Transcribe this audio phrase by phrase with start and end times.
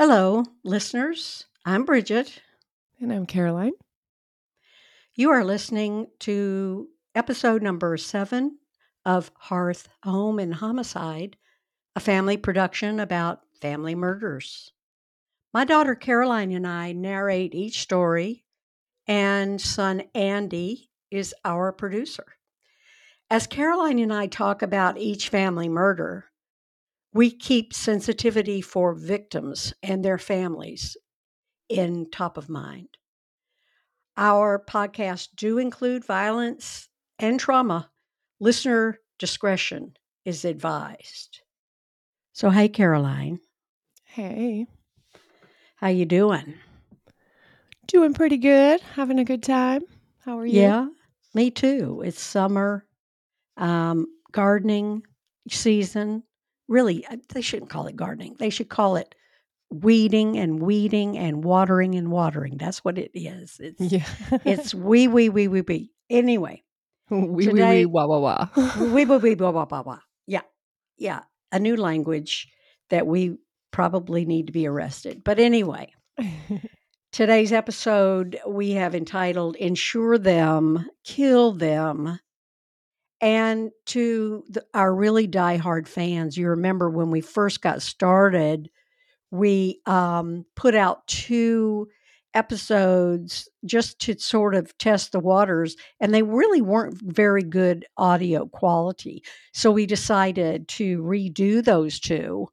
[0.00, 1.46] Hello, listeners.
[1.64, 2.40] I'm Bridget.
[3.00, 3.72] And I'm Caroline.
[5.16, 8.58] You are listening to episode number seven
[9.04, 11.36] of Hearth, Home, and Homicide,
[11.96, 14.70] a family production about family murders.
[15.52, 18.44] My daughter Caroline and I narrate each story,
[19.08, 22.36] and son Andy is our producer.
[23.28, 26.26] As Caroline and I talk about each family murder,
[27.12, 30.96] we keep sensitivity for victims and their families
[31.68, 32.88] in top of mind.
[34.16, 37.90] Our podcasts do include violence and trauma.
[38.40, 41.40] Listener discretion is advised.
[42.32, 43.40] So, hey, Caroline.
[44.04, 44.66] Hey.
[45.76, 46.54] How you doing?
[47.86, 48.80] Doing pretty good.
[48.94, 49.82] Having a good time.
[50.24, 50.60] How are you?
[50.60, 50.88] Yeah,
[51.34, 52.02] me too.
[52.04, 52.84] It's summer,
[53.56, 55.02] um, gardening
[55.48, 56.22] season.
[56.68, 58.36] Really, uh, they shouldn't call it gardening.
[58.38, 59.14] They should call it
[59.70, 62.56] weeding and weeding and watering and watering.
[62.58, 63.58] That's what it is.
[63.60, 64.06] It's Yeah.
[64.44, 65.90] it's wee wee wee wee wee.
[66.10, 66.62] Anyway,
[67.10, 68.48] wee wee today- wee wah wah wah.
[68.80, 70.00] wee wee wee blah blah blah blah.
[70.26, 70.42] Yeah,
[70.98, 71.20] yeah,
[71.52, 72.48] a new language
[72.90, 73.36] that we
[73.70, 75.22] probably need to be arrested.
[75.24, 75.92] But anyway,
[77.12, 82.18] today's episode we have entitled "Insure Them, Kill Them."
[83.20, 88.70] And to the, our really diehard fans, you remember when we first got started,
[89.30, 91.88] we um, put out two
[92.34, 98.46] episodes just to sort of test the waters, and they really weren't very good audio
[98.46, 99.22] quality.
[99.52, 102.48] So we decided to redo those two.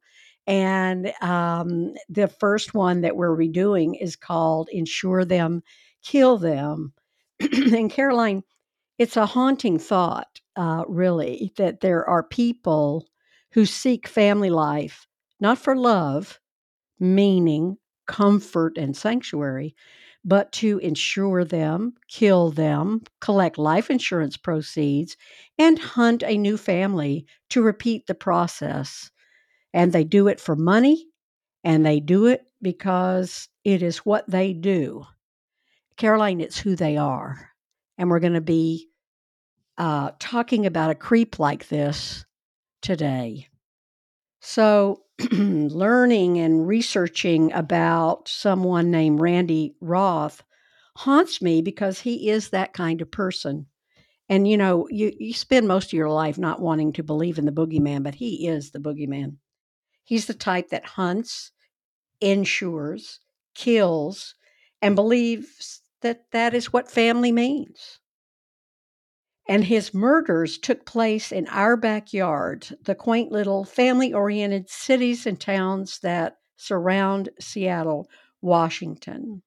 [0.46, 5.62] And um, the first one that we're redoing is called Insure Them,
[6.02, 6.92] Kill Them.
[7.40, 8.42] and Caroline,
[8.98, 13.06] it's a haunting thought, uh, really, that there are people
[13.52, 15.06] who seek family life
[15.40, 16.40] not for love,
[16.98, 19.74] meaning, comfort, and sanctuary,
[20.24, 25.16] but to insure them, kill them, collect life insurance proceeds,
[25.58, 29.10] and hunt a new family to repeat the process.
[29.72, 31.06] And they do it for money,
[31.62, 35.04] and they do it because it is what they do.
[35.96, 37.50] Caroline, it's who they are.
[37.98, 38.88] And we're going to be
[39.78, 42.24] uh, talking about a creep like this
[42.82, 43.48] today.
[44.40, 45.02] So,
[45.32, 50.42] learning and researching about someone named Randy Roth
[50.96, 53.66] haunts me because he is that kind of person.
[54.28, 57.44] And you know, you, you spend most of your life not wanting to believe in
[57.44, 59.36] the boogeyman, but he is the boogeyman.
[60.04, 61.52] He's the type that hunts,
[62.20, 63.20] insures,
[63.54, 64.34] kills,
[64.82, 67.98] and believes that that is what family means.
[69.48, 75.40] And his murders took place in our backyard, the quaint little family oriented cities and
[75.40, 78.08] towns that surround Seattle,
[78.42, 79.42] Washington.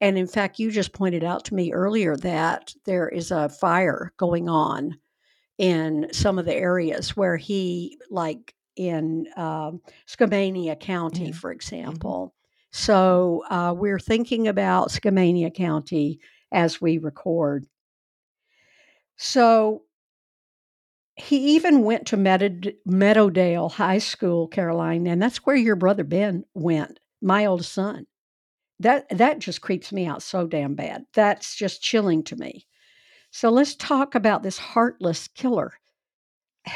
[0.00, 4.12] And in fact, you just pointed out to me earlier that there is a fire
[4.16, 4.98] going on
[5.58, 11.32] in some of the areas where he, like in um, Skamania County, Yeah.
[11.32, 12.34] for example.
[12.70, 16.20] So uh, we're thinking about Skamania County
[16.52, 17.66] as we record.
[19.16, 19.82] So
[21.16, 26.44] he even went to Meadow- Meadowdale High School, Caroline, and that's where your brother Ben
[26.54, 28.06] went, my oldest son.
[28.80, 31.04] That that just creeps me out so damn bad.
[31.14, 32.66] That's just chilling to me.
[33.30, 35.74] So let's talk about this heartless killer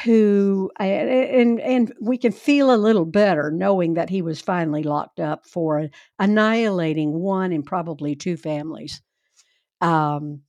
[0.05, 5.21] who and and we can feel a little better knowing that he was finally locked
[5.21, 5.89] up for
[6.19, 9.03] annihilating one and probably two families.
[9.81, 10.43] Um,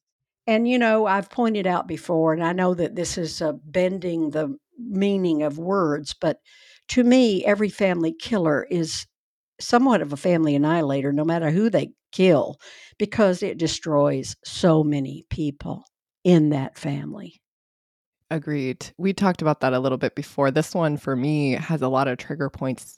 [0.47, 4.31] and you know, I've pointed out before, and I know that this is uh, bending
[4.31, 6.39] the meaning of words, but
[6.89, 9.05] to me, every family killer is
[9.61, 12.57] somewhat of a family annihilator, no matter who they kill,
[12.99, 15.85] because it destroys so many people
[16.23, 17.41] in that family.
[18.33, 18.87] Agreed.
[18.97, 20.49] We talked about that a little bit before.
[20.49, 22.97] This one for me has a lot of trigger points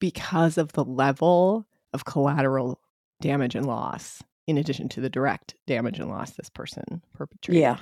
[0.00, 2.80] because of the level of collateral
[3.20, 7.62] damage and loss, in addition to the direct damage and loss this person perpetrated.
[7.62, 7.76] Yeah.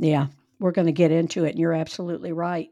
[0.00, 0.26] Yeah.
[0.58, 2.70] We're going to get into it, and you're absolutely right.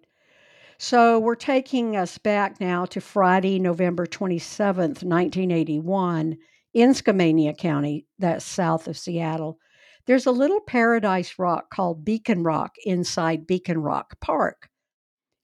[0.79, 6.37] So we're taking us back now to Friday, November 27th, 1981,
[6.75, 9.61] in Skamania County, that's south of Seattle.
[10.09, 14.71] There's a little paradise rock called Beacon Rock inside Beacon Rock Park.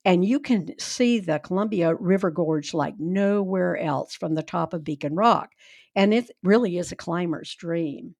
[0.07, 4.83] And you can see the Columbia River Gorge like nowhere else from the top of
[4.83, 5.51] Beacon Rock.
[5.95, 8.15] And it really is a climber's dream.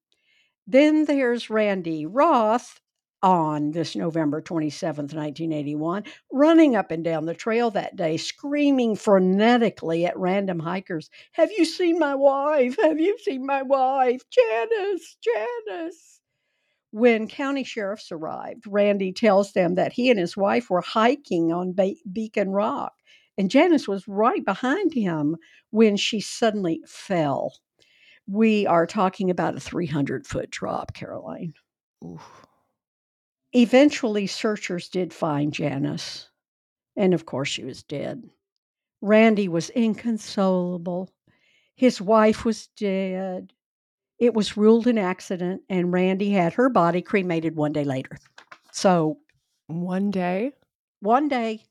[0.67, 2.79] Then there's Randy Roth
[3.23, 10.05] on this November 27th, 1981, running up and down the trail that day, screaming frenetically
[10.05, 12.77] at random hikers, Have you seen my wife?
[12.79, 14.21] Have you seen my wife?
[14.29, 16.14] Janice, Janice.
[16.95, 21.73] When county sheriffs arrived, Randy tells them that he and his wife were hiking on
[21.73, 22.93] Be- Beacon Rock,
[23.37, 25.35] and Janice was right behind him
[25.71, 27.59] when she suddenly fell.
[28.27, 31.55] We are talking about a 300 foot drop, Caroline.
[32.01, 32.45] Oof.
[33.51, 36.29] Eventually, searchers did find Janice,
[36.95, 38.23] and of course, she was dead.
[39.01, 41.11] Randy was inconsolable.
[41.75, 43.51] His wife was dead.
[44.19, 48.17] It was ruled an accident, and Randy had her body cremated one day later.
[48.71, 49.17] So,
[49.67, 50.51] One day.
[50.99, 51.63] one day,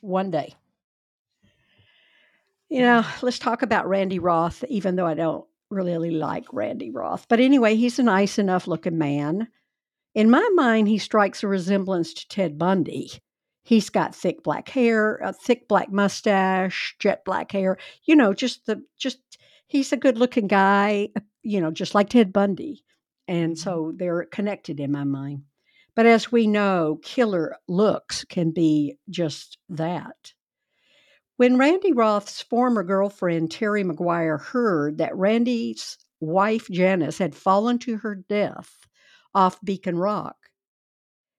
[0.00, 0.54] one day.
[2.68, 2.86] You mm-hmm.
[2.86, 7.26] know, let's talk about Randy Roth, even though I don't really like Randy Roth.
[7.28, 9.48] But anyway, he's a nice enough looking man.
[10.14, 13.10] In my mind, he strikes a resemblance to Ted Bundy.
[13.62, 17.76] He's got thick black hair, a thick black mustache, jet black hair.
[18.04, 19.18] You know, just the just
[19.66, 21.08] he's a good looking guy.
[21.48, 22.84] You know, just like Ted Bundy,
[23.26, 23.62] and mm-hmm.
[23.62, 25.44] so they're connected in my mind.
[25.94, 30.32] But as we know, killer looks can be just that.
[31.38, 37.96] When Randy Roth's former girlfriend, Terry McGuire, heard that Randy's wife, Janice, had fallen to
[37.98, 38.86] her death
[39.34, 40.36] off Beacon Rock,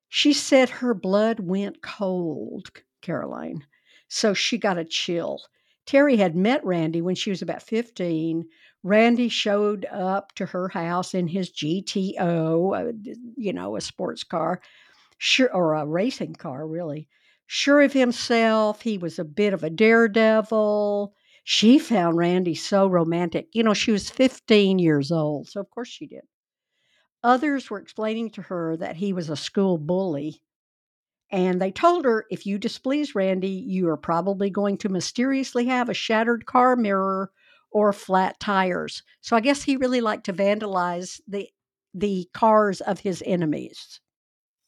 [0.09, 2.71] she said her blood went cold,
[3.01, 3.65] Caroline.
[4.07, 5.41] So she got a chill.
[5.85, 8.45] Terry had met Randy when she was about 15.
[8.83, 14.61] Randy showed up to her house in his GTO, uh, you know, a sports car,
[15.17, 17.07] sure, or a racing car, really
[17.45, 18.81] sure of himself.
[18.81, 21.13] He was a bit of a daredevil.
[21.43, 23.49] She found Randy so romantic.
[23.53, 26.21] You know, she was 15 years old, so of course she did.
[27.23, 30.41] Others were explaining to her that he was a school bully.
[31.31, 35.89] And they told her if you displease Randy, you are probably going to mysteriously have
[35.89, 37.31] a shattered car mirror
[37.71, 39.03] or flat tires.
[39.21, 41.49] So I guess he really liked to vandalize the
[41.93, 43.99] the cars of his enemies.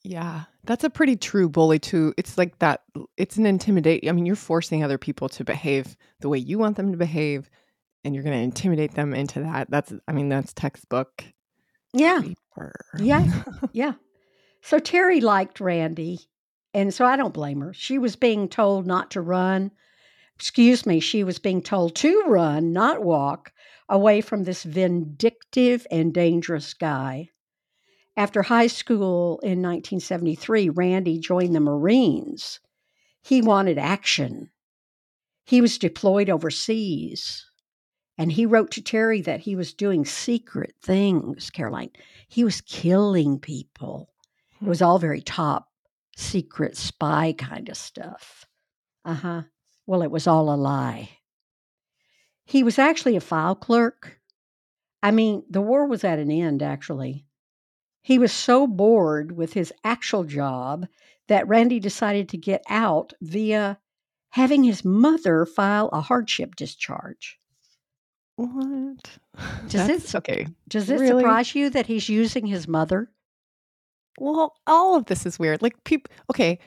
[0.03, 2.13] Yeah, that's a pretty true bully too.
[2.18, 2.81] It's like that.
[3.18, 4.07] It's an intimidate.
[4.07, 7.50] I mean, you're forcing other people to behave the way you want them to behave,
[8.03, 9.69] and you're going to intimidate them into that.
[9.69, 9.94] That's.
[10.07, 11.24] I mean, that's textbook.
[11.94, 12.19] Yeah.
[12.19, 12.74] creeper.
[12.97, 13.44] Yeah.
[13.74, 13.94] Yeah.
[14.63, 16.19] So Terry liked Randy,
[16.74, 17.74] and so I don't blame her.
[17.74, 19.71] She was being told not to run.
[20.36, 23.51] Excuse me, she was being told to run, not walk,
[23.88, 27.30] away from this vindictive and dangerous guy.
[28.18, 32.60] After high school in 1973, Randy joined the Marines.
[33.22, 34.50] He wanted action.
[35.45, 37.45] He was deployed overseas.
[38.18, 41.92] And he wrote to Terry that he was doing secret things, Caroline.
[42.28, 44.10] He was killing people.
[44.62, 45.69] It was all very top
[46.16, 48.45] secret spy kind of stuff.
[49.04, 49.42] Uh huh.
[49.88, 51.10] Well, it was all a lie.
[52.45, 54.19] He was actually a file clerk.
[55.04, 57.25] I mean, the war was at an end, actually.
[58.04, 60.88] He was so bored with his actual job
[61.28, 63.80] that Randy decided to get out via
[64.31, 67.40] having his mother file a hardship discharge.
[68.35, 69.18] What?
[69.68, 70.47] Does That's it- okay?
[70.68, 71.21] Does it Really?
[71.21, 73.11] surprise you that he's using his mother?
[74.19, 75.61] Well, all of this is weird.
[75.61, 76.11] Like people.
[76.30, 76.59] Okay,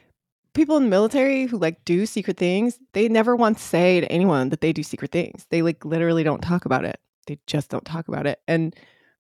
[0.55, 2.79] people in the military who like do secret things.
[2.93, 5.47] They never once say to anyone that they do secret things.
[5.51, 6.99] They like literally don't talk about it.
[7.27, 8.41] They just don't talk about it.
[8.49, 8.75] And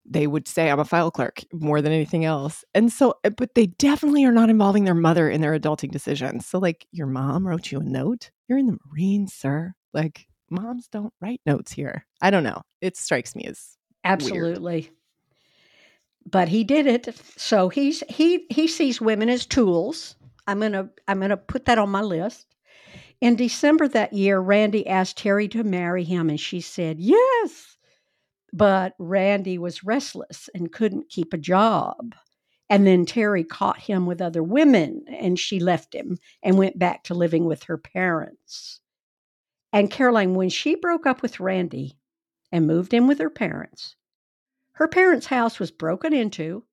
[0.07, 2.65] they would say, I'm a file clerk more than anything else.
[2.75, 6.47] And so, uh, but they definitely are not involving their mother in their adulting decisions.
[6.47, 8.31] So, like, your mom wrote you a note.
[8.47, 9.75] You're in the Marines, sir.
[9.95, 12.07] Like, moms don't write notes here.
[12.21, 12.63] I don't know.
[12.83, 14.91] It strikes me as Absolutely.
[16.27, 17.17] But he did it.
[17.37, 20.17] So he's he he sees women as tools.
[20.47, 22.47] I'm gonna I'm gonna put that on my list.
[23.21, 27.77] In December that year, Randy asked Terry to marry him, and she said yes.
[28.53, 32.15] But Randy was restless and couldn't keep a job.
[32.71, 37.05] And then Terry caught him with other women, and she left him and went back
[37.05, 38.81] to living with her parents.
[39.73, 41.99] And Caroline, when she broke up with Randy
[42.53, 43.97] and moved in with her parents,
[44.73, 46.65] her parents' house was broken into,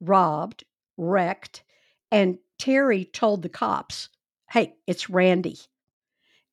[0.00, 0.64] robbed,
[0.96, 1.62] wrecked,
[2.10, 4.08] and Terry told the cops,
[4.50, 5.58] "Hey, it's Randy,"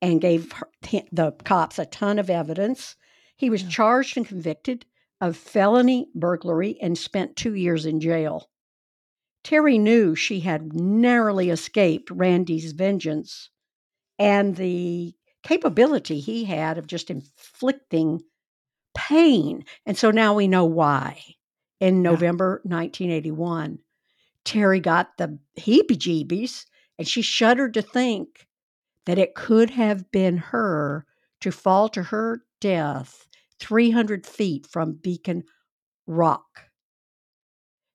[0.00, 0.68] and gave her,
[1.12, 2.96] the cops a ton of evidence.
[3.36, 3.68] He was Yeah.
[3.68, 4.86] charged and convicted
[5.20, 8.48] of felony burglary and spent two years in jail.
[9.42, 13.50] Terry knew she had narrowly escaped Randy's vengeance
[14.18, 18.22] and the capability he had of just inflicting
[18.94, 19.64] pain.
[19.84, 21.22] And so now we know why.
[21.78, 23.78] In November 1981,
[24.46, 26.64] Terry got the heebie jeebies
[26.98, 28.46] and she shuddered to think
[29.04, 31.04] that it could have been her
[31.40, 33.26] to fall to her death
[33.60, 35.44] 300 feet from Beacon
[36.06, 36.62] Rock.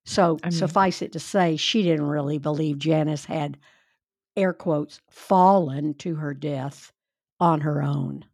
[0.06, 3.58] So, I mean- suffice it to say, she didn't really believe Janice had,
[4.36, 6.92] air quotes, fallen to her death
[7.40, 8.26] on her own.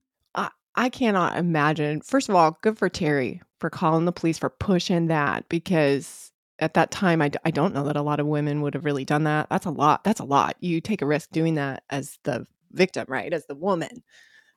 [0.80, 2.02] I cannot imagine.
[2.02, 6.74] First of all, good for Terry for calling the police for pushing that because at
[6.74, 9.06] that time, I, d- I don't know that a lot of women would have really
[9.06, 9.48] done that.
[9.50, 10.04] That's a lot.
[10.04, 10.56] That's a lot.
[10.60, 13.32] You take a risk doing that as the victim, right?
[13.32, 14.04] As the woman.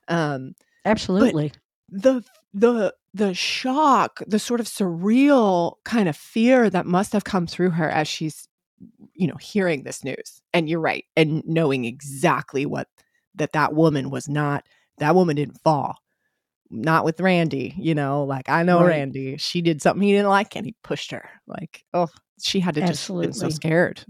[0.08, 0.54] Um,
[0.84, 1.52] Absolutely.
[1.88, 7.46] the the the shock, the sort of surreal kind of fear that must have come
[7.46, 8.48] through her as she's
[9.14, 10.40] you know hearing this news.
[10.52, 12.88] And you're right, and knowing exactly what
[13.34, 14.66] that that woman was not.
[14.98, 15.96] That woman didn't fall.
[16.70, 18.90] Not with Randy, you know, like I know Right.
[18.90, 19.36] Randy.
[19.38, 21.28] She did something he didn't like and he pushed her.
[21.46, 22.08] Like, oh,
[22.40, 24.04] she had to just been so scared.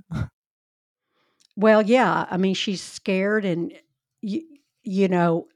[1.57, 2.26] Well, yeah.
[2.31, 3.73] I mean, she's scared, and
[4.23, 4.43] you,
[4.83, 5.47] you know,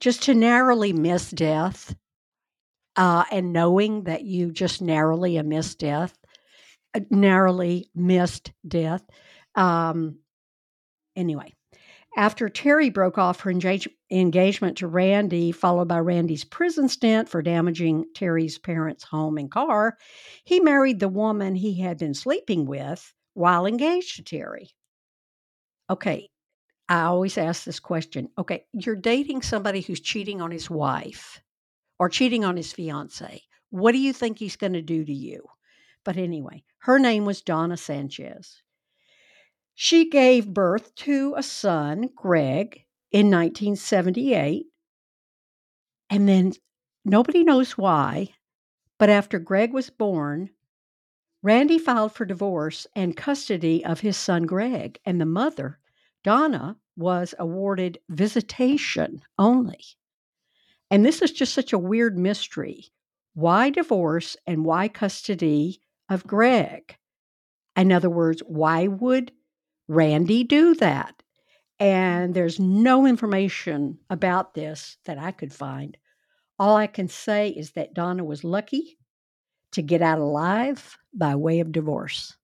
[0.00, 1.94] just to narrowly miss death,
[2.96, 6.16] uh, and knowing that you just narrowly missed death,
[6.94, 9.02] uh, narrowly missed death.
[9.54, 10.18] Um,
[11.16, 11.52] anyway,
[12.16, 17.42] after Terry broke off her engage- engagement to Randy, followed by Randy's prison stint for
[17.42, 19.96] damaging Terry's parents' home and car,
[20.44, 24.70] he married the woman he had been sleeping with while engaged to Terry.
[25.90, 26.30] Okay,
[26.88, 28.28] I always ask this question.
[28.38, 31.40] Okay, you're dating somebody who's cheating on his wife
[31.98, 33.42] or cheating on his fiance.
[33.70, 35.46] What do you think he's going to do to you?
[36.04, 38.62] But anyway, her name was Donna Sanchez.
[39.74, 44.66] She gave birth to a son, Greg, in 1978.
[46.08, 46.52] And then
[47.04, 48.34] nobody knows why,
[48.98, 50.50] but after Greg was born,
[51.42, 55.78] Randy filed for divorce and custody of his son, Greg, and the mother,
[56.22, 59.80] Donna, was awarded visitation only.
[60.90, 62.92] And this is just such a weird mystery.
[63.34, 66.96] Why divorce and why custody of Greg?
[67.76, 69.32] In other words, why would
[69.88, 71.22] Randy do that?
[71.78, 72.32] And mm-hmm.
[72.32, 75.96] there's no information about this that I could find.
[76.58, 78.98] All I can say is that Donna was lucky
[79.72, 82.36] to get out alive by way of divorce.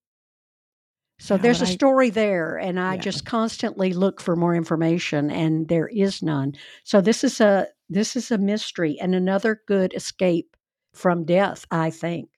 [1.21, 3.03] So Yeah, there's a story there, and I Yeah.
[3.03, 6.55] just constantly look for more information, and there is none.
[6.83, 10.57] So this is a this is a mystery and another good escape
[10.95, 12.31] from death, I think.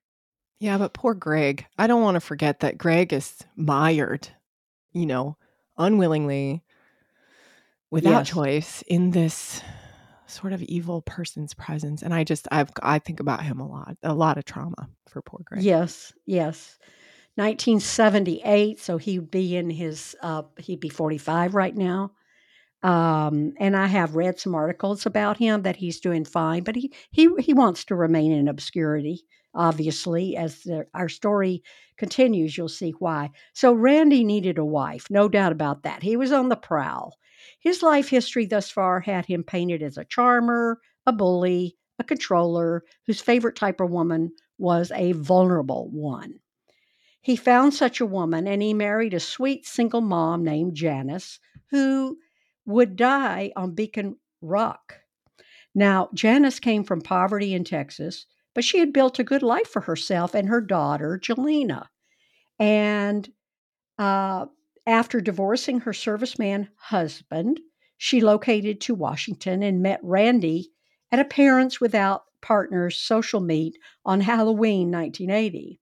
[0.60, 1.66] Yeah, but poor Greg.
[1.78, 4.28] I don't want to forget that Greg is mired,
[4.92, 5.36] you know,
[5.78, 6.62] unwillingly,
[7.90, 8.30] without Yes.
[8.30, 9.62] choice, in this
[10.26, 12.02] sort of evil person's presence.
[12.02, 15.20] And I just, I've, I think about him a lot, a lot of trauma for
[15.22, 15.62] poor Greg.
[15.62, 16.78] Yes, yes.
[17.36, 22.12] 1978, so he'd be in his uh, he'd be 45 right now.
[22.82, 26.92] Um, and I have read some articles about him that he's doing fine, but he
[27.10, 29.24] he he wants to remain in obscurity.
[29.54, 31.62] Obviously, as the, our story
[31.98, 33.30] continues, you'll see why.
[33.52, 36.02] So Randy needed a wife, no doubt about that.
[36.02, 37.18] He was on the prowl.
[37.58, 42.84] His life history thus far had him painted as a charmer, a bully, a controller,
[43.06, 46.38] whose favorite type of woman was a vulnerable one.
[47.20, 51.38] He found such a woman and he married a sweet single mom named Janice,
[51.70, 52.18] who
[52.64, 55.00] would die on Beacon Rock.
[55.74, 59.82] Now, Janice came from poverty in Texas, but she had built a good life for
[59.82, 61.86] herself and her daughter, Jelena.
[62.58, 63.28] And
[63.98, 64.46] uh,
[64.86, 67.60] after divorcing her serviceman husband,
[67.98, 70.72] she located to Washington and met Randy
[71.10, 75.78] at a Parents Without Partners social meet on Halloween 1980.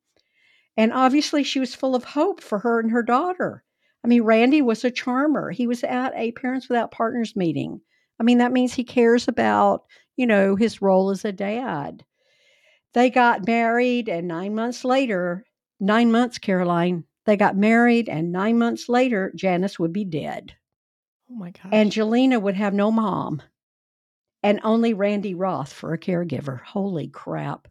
[0.77, 3.65] And obviously, she was full of hope for her and her daughter.
[4.05, 5.51] I mean, Randy was a charmer.
[5.51, 7.81] He was at a Parents Without Partners meeting.
[8.19, 9.85] I mean, that means he cares about,
[10.17, 12.05] you know, his role as a dad.
[12.93, 15.45] They got married, and nine months later,
[15.79, 20.55] nine months, Caroline, they got married, and nine months later, Janice would be dead.
[21.31, 21.73] Oh my God.
[21.73, 23.43] Angelina would have no mom
[24.43, 26.63] and only Randy Roth for a caregiver.
[26.63, 27.69] Holy crap.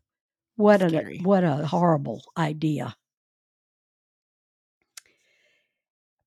[0.56, 2.96] What a what a horrible idea.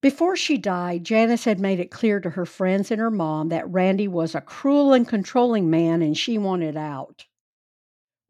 [0.01, 3.71] Before she died, Janice had made it clear to her friends and her mom that
[3.71, 7.27] Randy was a cruel and controlling man and she wanted out.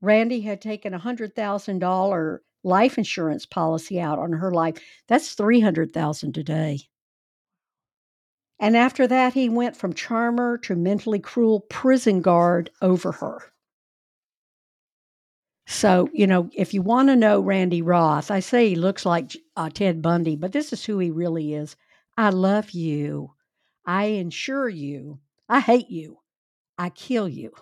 [0.03, 4.77] Randy had taken a $100,000 life insurance policy out on her life.
[5.09, 6.81] That's 300,000 today.
[8.59, 13.53] And after that, he went from charmer to mentally cruel prison guard over her.
[15.67, 19.37] So, you know, if you want to know Randy Roth, I say he looks like
[19.57, 21.77] uh, Ted Bundy, but this is who he really is.
[22.17, 23.33] I love you.
[23.87, 25.21] I insure you.
[25.49, 26.19] I hate you.
[26.79, 27.53] I kill you.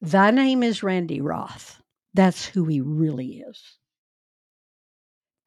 [0.00, 1.82] Thy name is Randy Roth.
[2.14, 3.78] That's who he really is.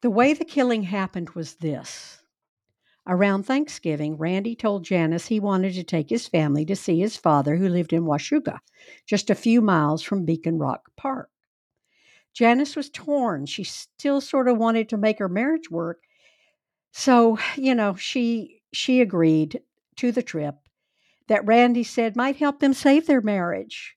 [0.02, 2.18] The way the killing happened was this.
[3.06, 7.56] Around Thanksgiving, Randy told Janice he wanted to take his family to see his father,
[7.56, 8.58] who lived in Washougal,
[9.06, 11.30] just a few miles from Beacon Rock Park.
[12.34, 13.46] Janice was torn.
[13.46, 16.02] She still sort of wanted to make her marriage work.
[16.92, 19.62] So, you know, she she agreed
[19.96, 20.56] to the trip
[21.28, 23.96] that Randy said might help them save their marriage.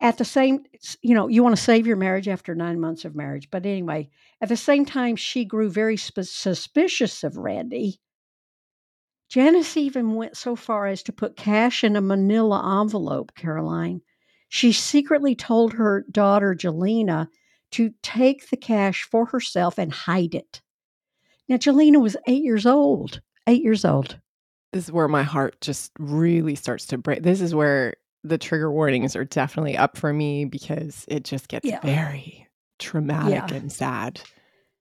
[0.00, 0.64] At the same,
[1.00, 3.48] you know, you want to save your marriage after nine months of marriage.
[3.50, 4.10] But anyway,
[4.42, 7.98] at the same time, she grew very sp- suspicious of Randy.
[9.30, 14.02] Janice even went so far as to put cash in a manila envelope, Caroline.
[14.48, 17.28] She secretly told her daughter, Jelena,
[17.72, 20.60] to take the cash for herself and hide it.
[21.48, 23.20] Now, Jelena was eight years old.
[23.46, 24.18] Eight years old.
[24.72, 27.22] This is where my heart just really starts to break.
[27.22, 27.94] This is where
[28.28, 31.80] the trigger warnings are definitely up for me because it just gets Yeah.
[31.82, 32.46] very
[32.78, 33.56] traumatic Yeah.
[33.56, 34.20] and sad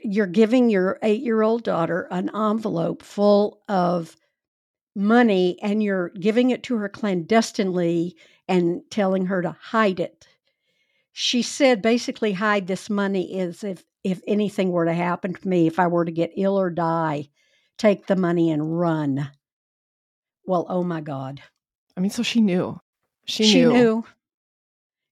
[0.04, 4.16] You're giving your eight year old daughter an envelope full of
[4.96, 8.16] money and you're giving it to her clandestinely
[8.48, 10.26] and telling her to hide it.
[11.12, 15.66] She said basically hide this money is if if anything were to happen to me,
[15.66, 17.28] if I were to get ill or die,
[17.76, 19.30] take the money and run.
[20.46, 21.42] Well, oh my God.
[21.96, 22.80] I mean, so she knew.
[23.26, 23.72] She, She knew.
[23.72, 24.04] knew.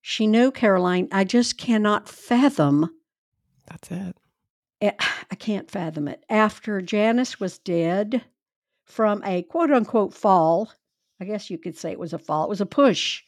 [0.00, 1.08] She knew, Caroline.
[1.12, 2.90] I just cannot fathom
[3.66, 4.16] That's it.
[4.80, 4.96] it,
[5.30, 6.24] I can't fathom it.
[6.28, 8.24] After Janice was dead
[8.86, 10.72] from a quote unquote fall,
[11.20, 13.22] I guess you could say it was a fall, it was a push,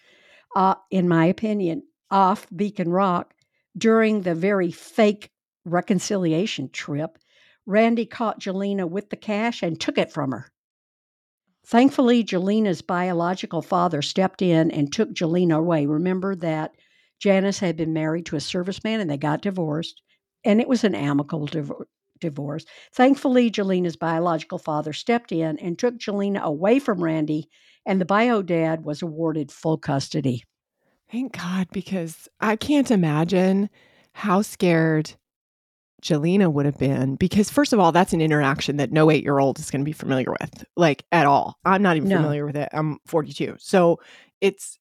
[0.56, 3.34] uh, in my opinion, off Beacon Rock
[3.76, 5.30] during the very fake
[5.64, 7.18] reconciliation trip.
[7.66, 10.49] Randy caught Jelena with the cash and took it from her.
[11.66, 15.86] Thankfully, Jelena's biological father stepped in and took Jelena away.
[15.86, 16.74] Remember that
[17.20, 20.02] Janice had been married to a serviceman and they got divorced
[20.44, 21.72] and it was an amicable div-
[22.20, 22.64] divorce.
[22.92, 27.48] Thankfully, Jelena's biological father stepped in and took Jelena away from Randy,
[27.86, 30.44] and the bio dad was awarded full custody.
[31.10, 33.68] Thank God, because I can't imagine
[34.12, 35.12] how scared
[36.00, 37.16] Jelena would have been.
[37.16, 39.84] Because, first of all, that's an interaction that no eight year old is going to
[39.84, 41.56] be familiar with, like at all.
[41.64, 42.16] I'm not even No.
[42.16, 42.68] familiar with it.
[42.72, 43.56] I'm 42.
[43.58, 44.00] So
[44.40, 44.78] it's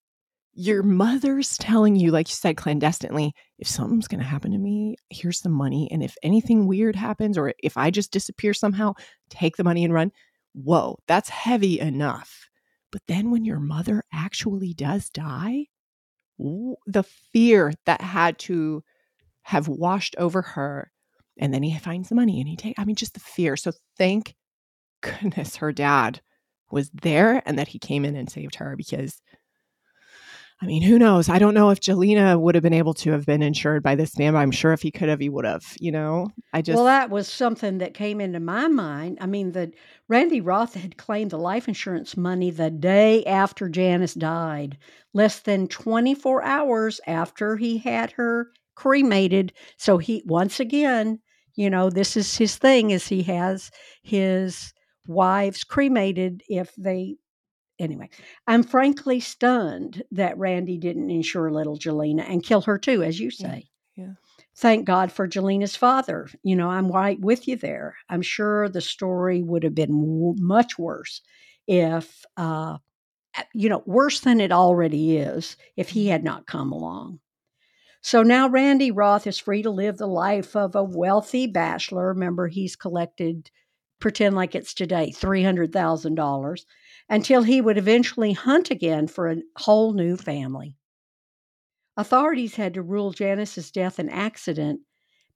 [0.54, 4.96] your mother's telling you, like you said, clandestinely, if something's going to happen to me,
[5.10, 5.88] here's the money.
[5.92, 8.94] And if anything weird happens, or if I just disappear somehow,
[9.30, 10.12] take the money and run.
[10.54, 12.50] Whoa, that's heavy enough.
[12.92, 15.68] But then when your mother actually does die,
[16.40, 18.84] the fear that had to
[19.44, 20.92] have washed over her
[21.40, 23.72] and then he finds the money and he take i mean just the fear so
[23.98, 24.36] thank
[25.02, 26.22] goodness her dad
[26.72, 29.22] was there and that he came in and saved her because
[30.62, 33.26] i mean who knows i don't know if jelena would have been able to have
[33.26, 35.64] been insured by this man but i'm sure if he could have he would have
[35.80, 39.20] you know i just well, that was something that came into my mind.
[39.22, 39.72] I mean, the
[40.10, 44.78] Randy Roth had claimed the life insurance money the day after Janice died,
[45.14, 49.54] less than 24 hours after he had her cremated.
[49.78, 51.20] So he once again,
[51.60, 53.70] you know, this is his thing is he has
[54.02, 54.74] his
[55.08, 57.18] wives cremated if they
[57.80, 58.10] anyway.
[58.48, 63.30] I'm frankly stunned that Randy didn't insure little Jelena and kill her too, as you
[63.38, 63.48] Yeah.
[63.48, 63.66] say
[63.98, 64.14] yeah
[64.56, 66.30] thank God for Jelena's father.
[66.44, 67.96] You know, I'm right with you there.
[68.10, 71.22] I'm sure the story would have been w- much worse
[71.68, 72.78] if, uh,
[73.54, 77.20] you know, worse than it already is if he had not come along.
[78.02, 82.08] So now Randy Roth is free to live the life of a wealthy bachelor.
[82.08, 83.52] Remember, he's collected,
[84.00, 86.66] pretend like it's today, $300,000
[87.10, 90.76] until he would eventually hunt again for a whole new family.
[91.98, 94.80] Authorities had to rule Janice's death an accident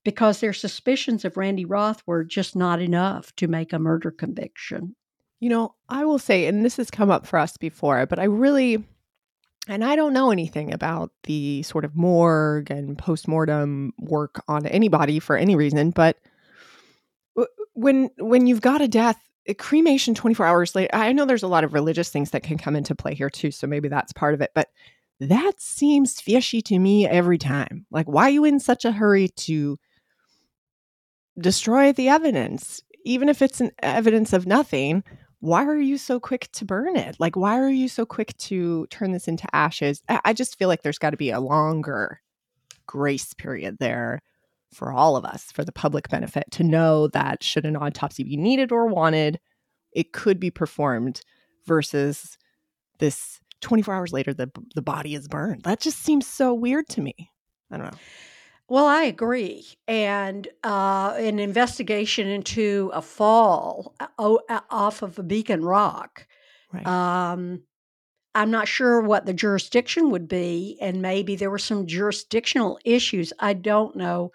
[0.02, 4.96] because their suspicions of Randy Roth were just not enough to make a murder conviction.
[5.40, 8.24] You know, I will say, and this has come up for us before, but I
[8.24, 8.82] really,
[9.68, 15.18] and I don't know anything about the sort of morgue and postmortem work on anybody
[15.18, 16.18] for any reason, but
[17.74, 21.48] when when you've got a death, a cremation 24 hours later, I know there's a
[21.48, 24.34] lot of religious things that can come into play here too, so maybe that's part
[24.34, 24.68] of it, but
[25.20, 27.86] that seems fishy to me every time.
[27.90, 29.78] Like, why are you in such a hurry to
[31.38, 32.82] destroy the evidence?
[33.04, 35.04] Even if it's an evidence of nothing,
[35.44, 37.16] why are you so quick to burn it?
[37.18, 40.02] Like, why are you so quick to turn this into ashes?
[40.08, 42.22] I just feel like there's got to be a longer
[42.86, 44.22] grace period there
[44.72, 48.38] for all of us, for the public benefit, to know that should an autopsy be
[48.38, 49.38] needed or wanted,
[49.92, 51.20] it could be performed
[51.66, 52.38] versus
[52.98, 55.64] this 24 hours later, the, the body is burned.
[55.64, 57.30] That just seems so weird to me.
[57.70, 57.98] I don't know.
[58.68, 59.66] Well, I agree.
[59.86, 66.26] And uh, an investigation into a fall uh, uh, off of a beacon rock.
[66.72, 66.86] Right.
[66.86, 67.62] Um,
[68.34, 73.32] I'm not sure what the jurisdiction would be, and maybe there were some jurisdictional issues.
[73.40, 74.32] I don't know.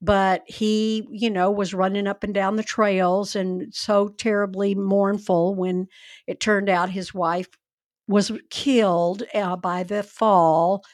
[0.00, 5.54] But he, you know, was running up and down the trails and so terribly mournful
[5.54, 5.88] when
[6.26, 7.48] it turned out his wife
[8.06, 10.84] was killed uh, by the fall.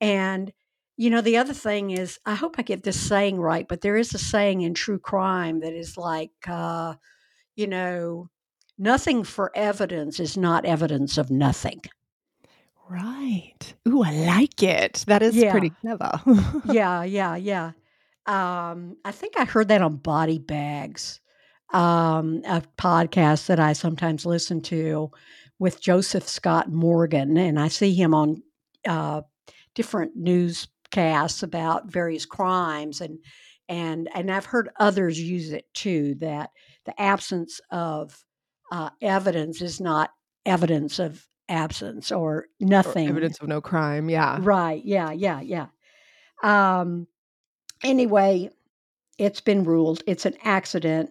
[0.00, 0.52] And
[0.96, 3.96] you know, the other thing is, I hope I get this saying right, but there
[3.96, 6.94] is a saying in true crime that is like, uh,
[7.54, 8.30] you know,
[8.78, 11.82] nothing for evidence is not evidence of nothing.
[12.88, 13.74] Right.
[13.88, 15.04] Ooh, I like it.
[15.06, 15.50] That is yeah.
[15.50, 16.20] pretty clever.
[16.72, 17.72] yeah, yeah, yeah.
[18.26, 21.20] Um, I think I heard that on Body Bags,
[21.72, 25.10] um, a podcast that I sometimes listen to
[25.58, 28.42] with Joseph Scott Morgan, and I see him on
[28.86, 29.22] uh,
[29.74, 33.18] different news podcasts about various crimes and
[33.68, 36.50] and and I've heard others use it too that
[36.84, 38.24] the absence of
[38.70, 40.10] uh, evidence is not
[40.44, 43.08] evidence of absence or nothing.
[43.08, 44.38] or evidence of no crime yeah.
[44.40, 45.66] Right yeah yeah yeah.
[46.42, 47.06] Um
[47.82, 48.50] anyway
[49.18, 51.10] it's been ruled it's an accident.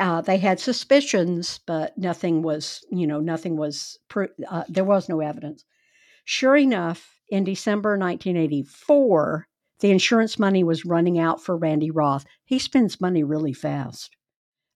[0.00, 3.98] Uh, they had suspicions but nothing was you know nothing was
[4.48, 5.64] uh, there was no evidence.
[6.24, 9.48] Sure enough in December 1984,
[9.80, 12.26] the insurance money was running out for Randy Roth.
[12.44, 14.14] He spends money really fast.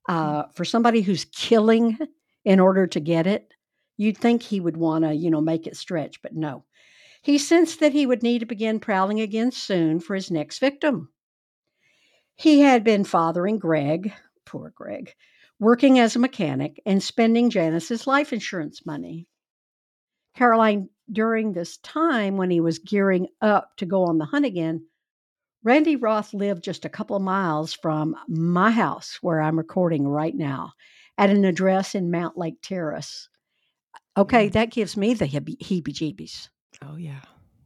[0.09, 0.51] Uh, hmm.
[0.53, 1.99] for somebody who's killing
[2.45, 3.53] in order to get it,
[3.99, 6.65] you'd think he would want to, you know, make it stretch, but no.
[7.21, 11.11] He sensed that he would need to begin prowling again soon for his next victim.
[12.37, 14.15] He had been fathering Greg,
[14.47, 15.13] poor Greg,
[15.59, 19.27] working as a mechanic and spending Janice's life insurance money.
[20.37, 24.87] Caroline during this time when he was gearing up to go on the hunt again,
[25.63, 30.35] Randy Roth lived just a couple of miles from my house where I'm recording right
[30.35, 30.73] now
[31.19, 33.29] at an address in Mountlake Terrace.
[34.17, 34.53] Okay, mm.
[34.53, 36.49] that gives me the heebie jeebies.
[36.83, 37.21] Oh, yeah.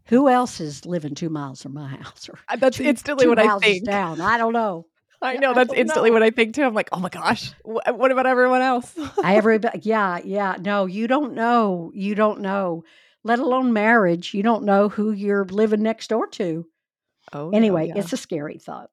[0.06, 2.28] Who else is living two miles from my house?
[2.28, 3.84] Or that's two, instantly two what I think.
[3.84, 4.86] Down, I don't know.
[5.22, 6.14] I know that's I instantly know.
[6.14, 6.62] what I think too.
[6.62, 8.90] I'm like, oh my gosh, what about everyone else?
[9.22, 10.56] I everybody, yeah, yeah.
[10.58, 11.92] No, you don't know.
[11.94, 12.84] You don't know
[13.24, 14.34] let alone marriage.
[14.34, 16.66] You don't know who you're living next door to.
[17.32, 17.98] Oh, anyway, yeah.
[17.98, 18.90] it's a scary thought.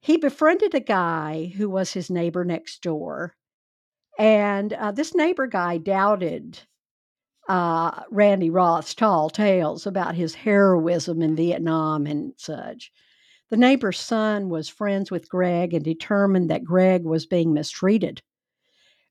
[0.00, 3.34] He befriended a guy who was his neighbor next door.
[4.18, 6.58] And uh, this neighbor guy doubted
[7.48, 12.90] uh, Randy Roth's tall tales about his heroism in Vietnam and such.
[13.50, 18.22] The neighbor's son was friends with Greg and determined that Greg was being mistreated.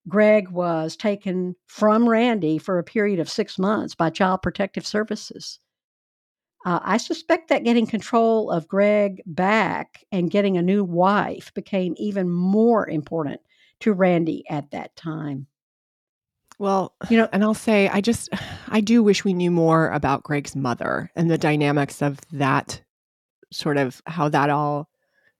[0.07, 5.59] Greg was taken from Randy for a period of six months by Child Protective Services.
[6.65, 11.95] Uh, I suspect that getting control of Greg back and getting a new wife became
[11.97, 13.41] even more important
[13.79, 15.47] to Randy at that time.
[16.59, 18.29] Well, you know, and I'll say, I just,
[18.67, 22.81] I do wish we knew more about Greg's mother and the dynamics of that
[23.51, 24.87] sort of how that all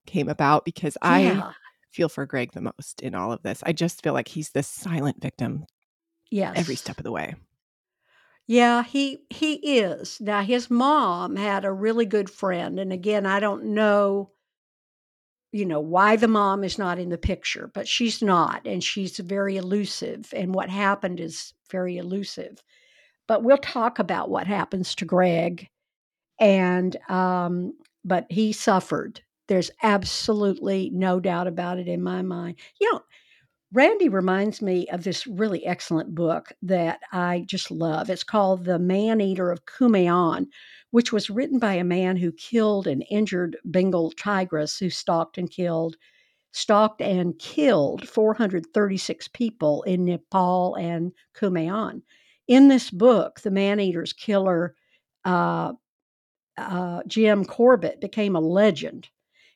[0.08, 1.52] came about because yeah.
[1.91, 3.62] Feel for Greg the most in all of this.
[3.65, 5.65] I just feel like he's this silent victim.
[6.30, 6.54] Yes.
[6.56, 7.36] Every step of the way.
[8.47, 10.19] Yeah, he he is.
[10.19, 14.32] Now his mom had a really good friend and again, I don't know
[15.54, 19.17] you know why the mom is not in the picture, but she's not and she's
[19.17, 22.63] very elusive and what happened is very elusive.
[23.27, 25.67] But we'll talk about what happens to Greg
[26.39, 27.73] and um
[28.04, 32.58] but he suffered there's absolutely no doubt about it in my mind.
[32.80, 33.01] You know,
[33.73, 38.10] Randy reminds me of this really excellent book that I just love.
[38.10, 40.47] It's called The Man Eater of Kumaon,
[40.91, 45.49] which was written by a man who killed an injured Bengal tigress who stalked and
[45.49, 45.95] killed
[46.54, 52.01] stalked and killed 436 people in Nepal and Kumaon.
[52.49, 54.75] In this book, the man eater's killer,
[55.23, 55.71] uh,
[56.58, 59.08] uh, Jim Corbett, became a legend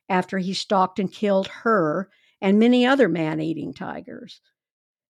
[0.10, 2.10] after he stalked and killed her
[2.42, 4.42] and many other man eating tigers.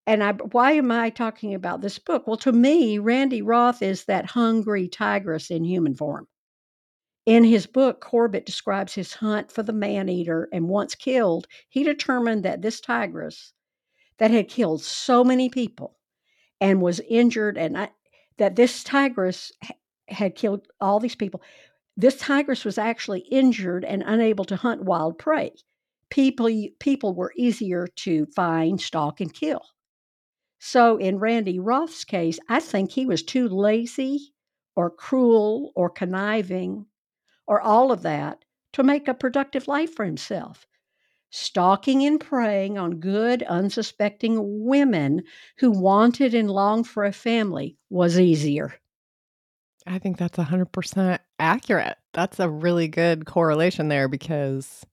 [0.07, 2.27] And I, why am I talking about this book?
[2.27, 6.27] Well, to me, Randy Roth is that hungry tigress in human form.
[7.25, 11.83] In his book, Corbett describes his hunt for the man eater, and once killed, he
[11.83, 13.53] determined that this tigress
[14.19, 15.97] that had killed so many people
[16.61, 17.89] and was injured, and I,
[18.37, 19.51] that this tigress
[20.07, 21.41] had killed all these people.
[21.97, 25.53] This tigress was actually injured and unable to hunt wild prey.
[26.09, 29.61] People, people were easier to find, stalk, and kill.
[30.59, 34.33] So in Randy Roth's case, I think he was too lazy
[34.75, 36.85] or cruel or conniving
[37.47, 40.67] or all of that to make a productive life for himself.
[41.29, 45.23] Stalking and preying on good, unsuspecting women
[45.57, 48.75] who wanted and longed for a family was easier.
[49.85, 51.97] I think that's 100% accurate.
[52.13, 54.85] That's a really good correlation there because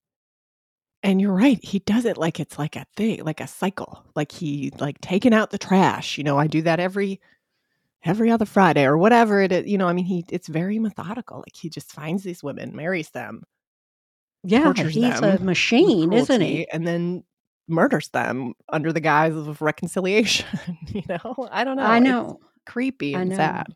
[1.05, 4.05] and you're right, he does it like it's like a thing, like a cycle.
[4.14, 7.20] Like he like taking out the trash, you know, I do that every
[8.05, 11.38] every other Friday or whatever it is, you know, I mean he it's very methodical.
[11.38, 13.42] Like he just finds these women, marries them.
[14.44, 16.68] Yeah, he's a machine, isn't he?
[16.72, 17.22] And then
[17.68, 20.46] murders them under the guise of reconciliation,
[20.88, 21.48] you know?
[21.50, 21.85] I don't know.
[21.85, 22.40] I know.
[22.40, 23.68] It's creepy and sad.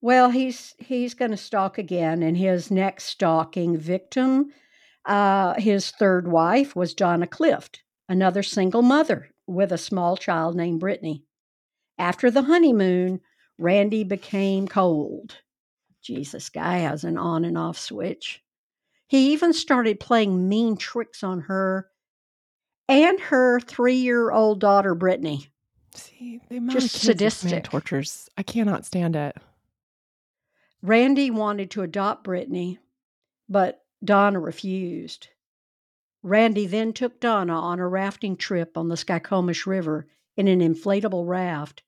[0.00, 4.52] Well, he's he's going to stalk again, and his next stalking victim,
[5.04, 10.80] uh, his third wife, was Donna Clift, another single mother with a small child named
[10.80, 11.24] Brittany.
[11.98, 13.20] After the honeymoon,
[13.58, 15.36] Randy became cold.
[16.00, 18.42] Jesus, guy has an on and off switch.
[19.08, 21.88] He even started playing mean tricks on her
[22.88, 25.48] and her three year old daughter, Brittany.
[25.94, 28.28] See, the amount just of sadistic tortures.
[28.36, 29.36] I cannot stand it.
[30.82, 32.78] Randy wanted to adopt Brittany,
[33.48, 35.28] but Donna refused.
[36.22, 41.26] Randy then took Donna on a rafting trip on the Skykomish River in an inflatable
[41.26, 41.82] raft,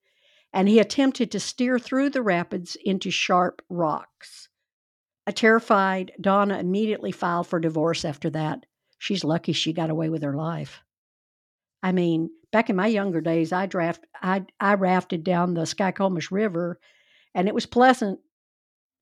[0.52, 4.48] and he attempted to steer through the rapids into sharp rocks.
[5.26, 8.66] A terrified Donna immediately filed for divorce after that.
[8.98, 10.82] She's lucky she got away with her life.
[11.82, 16.32] I mean, back in my younger days, I draft I I rafted down the Skykomish
[16.32, 16.80] River,
[17.34, 18.18] and it was pleasant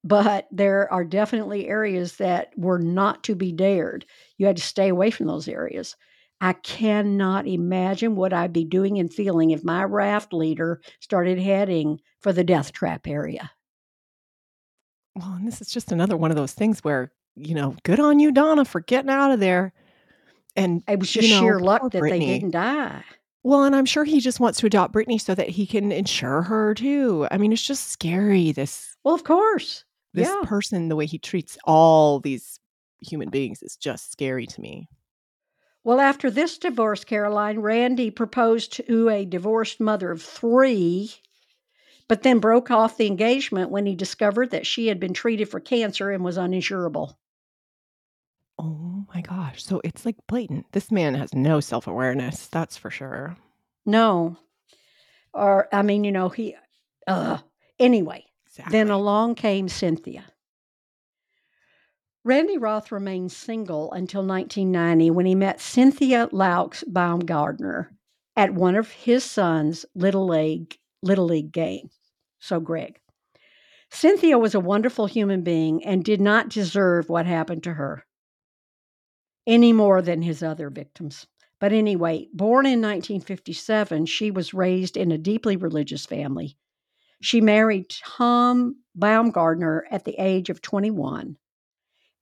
[0.04, 4.06] but there are definitely areas that were not to be dared.
[4.36, 5.96] You had to stay away from those areas.
[6.40, 12.00] I cannot imagine what I'd be doing and feeling if my raft leader started heading
[12.20, 13.50] for the death trap area.
[15.16, 18.20] Well, and this is just another one of those things where, you know, good on
[18.20, 19.72] you, Donna, for getting out of there.
[20.54, 22.26] And it was just you know, sheer luck that Brittany.
[22.26, 23.02] they didn't die.
[23.42, 26.42] Well, and I'm sure he just wants to adopt Brittany so that he can insure
[26.42, 27.26] her too.
[27.30, 28.52] I mean, it's just scary.
[28.52, 29.84] This well, of course,
[30.18, 30.48] this yeah.
[30.48, 32.58] person, the way he treats all these
[33.00, 34.88] human beings is just scary to me.
[35.84, 41.14] Well, after this divorce, Caroline, Randy proposed to a divorced mother of three,
[42.08, 45.60] but then broke off the engagement when he discovered that she had been treated for
[45.60, 47.14] cancer and was uninsurable.
[48.58, 49.62] Oh my gosh.
[49.62, 50.66] So it's like blatant.
[50.72, 53.36] This man has no self awareness, that's for sure.
[53.86, 54.36] No.
[55.32, 56.56] Or, I mean, you know, he,
[57.06, 57.38] uh,
[57.78, 58.24] anyway,
[58.58, 58.78] Exactly.
[58.78, 60.24] Then along came Cynthia.
[62.24, 67.90] Randy Roth remained single until 1990 when he met Cynthia Laux Baumgardner
[68.36, 71.92] at one of his son's little league little league games.
[72.40, 73.00] So Greg.
[73.90, 78.04] Cynthia was a wonderful human being and did not deserve what happened to her
[79.46, 81.26] any more than his other victims.
[81.60, 86.56] But anyway, born in 1957, she was raised in a deeply religious family
[87.20, 91.36] she married Tom Baumgardner at the age of 21,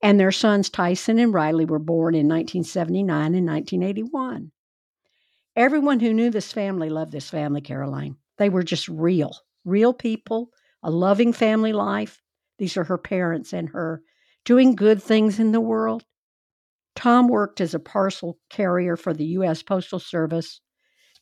[0.02, 4.52] and their sons Tyson and Riley were born in 1979 and 1981.
[5.54, 8.16] Everyone who knew this family loved this family, Caroline.
[8.38, 9.32] They were just real,
[9.64, 10.50] real people,
[10.82, 12.22] a loving family life.
[12.58, 14.02] These are her parents and her
[14.44, 16.04] doing good things in the world.
[16.94, 19.62] Tom worked as a parcel carrier for the U.S.
[19.62, 20.60] Postal Service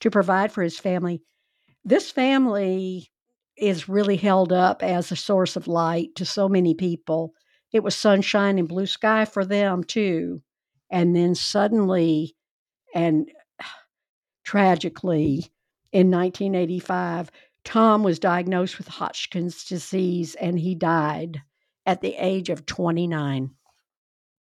[0.01, 1.23] to provide for his family.
[1.85, 3.11] This family
[3.57, 7.35] is really held up as a source of light to so many people.
[7.73, 10.43] It was sunshine and blue sky for them too.
[10.91, 12.37] And then suddenly
[12.95, 13.31] and
[14.45, 15.53] tragically
[15.93, 17.31] in 1985,
[17.65, 21.43] Tom was diagnosed with Hodgkin's disease and he died
[21.87, 23.51] at the age of 29.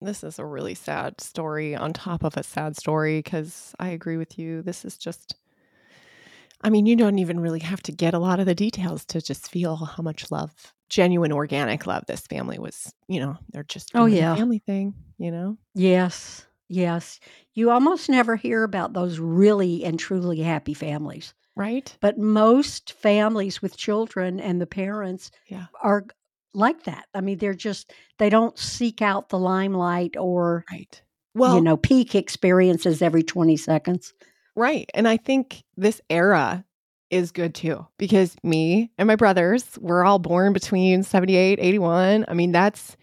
[0.02, 4.18] This is a really sad story on top of a sad story because I agree
[4.18, 4.62] with you.
[4.62, 5.36] This is just
[6.64, 9.22] I mean, you don't even really have to get a lot of the details to
[9.22, 10.54] just feel how much love,
[10.90, 15.32] genuine organic love this family was, you know, they're just oh yeah, family thing, you
[15.32, 15.58] know.
[15.76, 16.46] Yes.
[16.70, 17.20] Yes.
[17.54, 21.34] You almost never hear about those really and truly happy families.
[21.56, 21.96] Right?
[22.02, 25.66] But most families with children and the parents yeah.
[25.84, 26.06] are
[26.56, 27.06] like that.
[27.14, 31.02] I mean, they're just they don't seek out the limelight or right.
[31.36, 34.14] Well, you know, peak experiences every 20 seconds.
[34.56, 34.90] Right.
[34.94, 36.66] And I think this era
[37.10, 42.34] is good too because me and my brothers were all born between 78 81 i
[42.34, 42.98] mean that's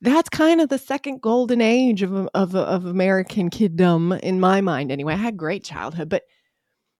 [0.00, 4.90] that's kind of the second golden age of of of american kiddom in my mind
[4.90, 6.22] anyway i had great childhood but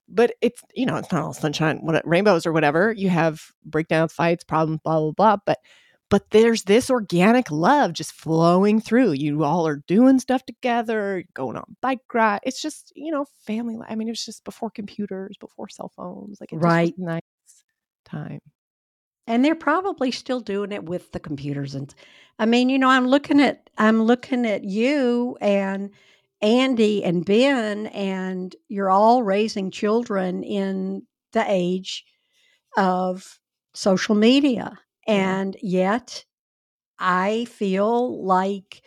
[0.08, 4.12] but it's you know it's not all sunshine what rainbows or whatever you have breakdowns
[4.12, 5.58] fights problems blah blah blah but
[6.10, 9.12] but there's this organic love just flowing through.
[9.12, 13.76] You all are doing stuff together going on bike ride it's just you know family
[13.88, 16.94] i mean it was just before computers before cell phones like it right.
[16.98, 17.20] nice
[18.04, 18.40] time.
[19.26, 21.94] And they're probably still doing it with the computers and
[22.38, 25.90] i mean you know i'm looking at i'm looking at you and
[26.42, 32.04] Andy and Ben, and you're all raising children in the age
[32.76, 33.38] of
[33.74, 34.78] social media.
[35.10, 36.24] And yet,
[36.98, 38.82] I feel like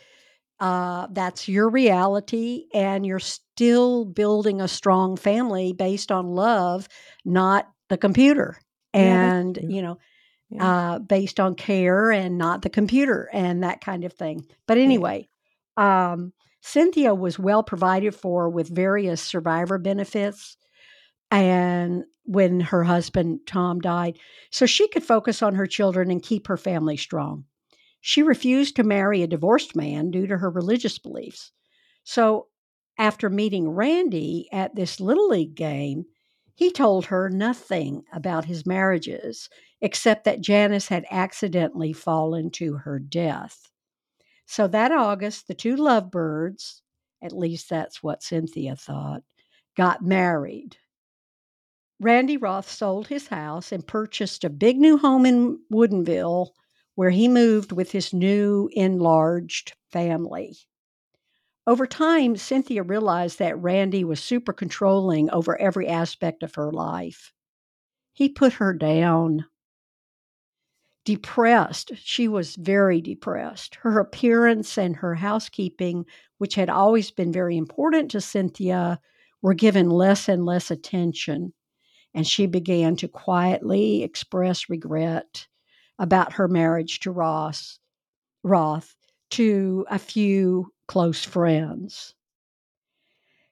[0.60, 6.88] uh, that's your reality, and you're still building a strong family based on love,
[7.24, 8.58] not the computer.
[8.94, 9.98] Yeah, and, you know,
[10.50, 10.92] yeah.
[10.92, 14.46] uh, based on care and not the computer and that kind of thing.
[14.68, 15.28] But anyway,
[15.76, 16.12] yeah.
[16.12, 16.32] um,
[16.62, 20.56] Cynthia was well provided for with various survivor benefits
[21.42, 24.18] and when her husband Tom died,
[24.50, 27.44] so she could focus on her children and keep her family strong.
[28.00, 31.52] She refused to marry a divorced man due to her religious beliefs.
[32.02, 32.48] So,
[32.98, 36.04] after meeting Randy at this Little League game,
[36.54, 39.48] he told her nothing about his marriages
[39.80, 43.70] except that Janice had accidentally fallen to her death.
[44.46, 46.82] So that August, the two lovebirds,
[47.22, 49.22] at least that's what Cynthia thought,
[49.76, 50.76] got married.
[52.00, 56.50] Randy Roth sold his house and purchased a big new home in Woodinville
[56.94, 60.56] where he moved with his new enlarged family.
[61.66, 67.32] Over time, Cynthia realized that Randy was super controlling over every aspect of her life.
[68.12, 69.46] He put her down
[71.04, 71.92] depressed.
[71.96, 73.76] She was very depressed.
[73.76, 76.06] Her appearance and her housekeeping,
[76.38, 79.00] which had always been very important to Cynthia,
[79.42, 81.52] were given less and less attention.
[82.14, 85.48] And she began to quietly express regret
[85.98, 87.78] about her marriage to Ross,
[88.42, 88.94] Roth
[89.30, 92.14] to a few close friends.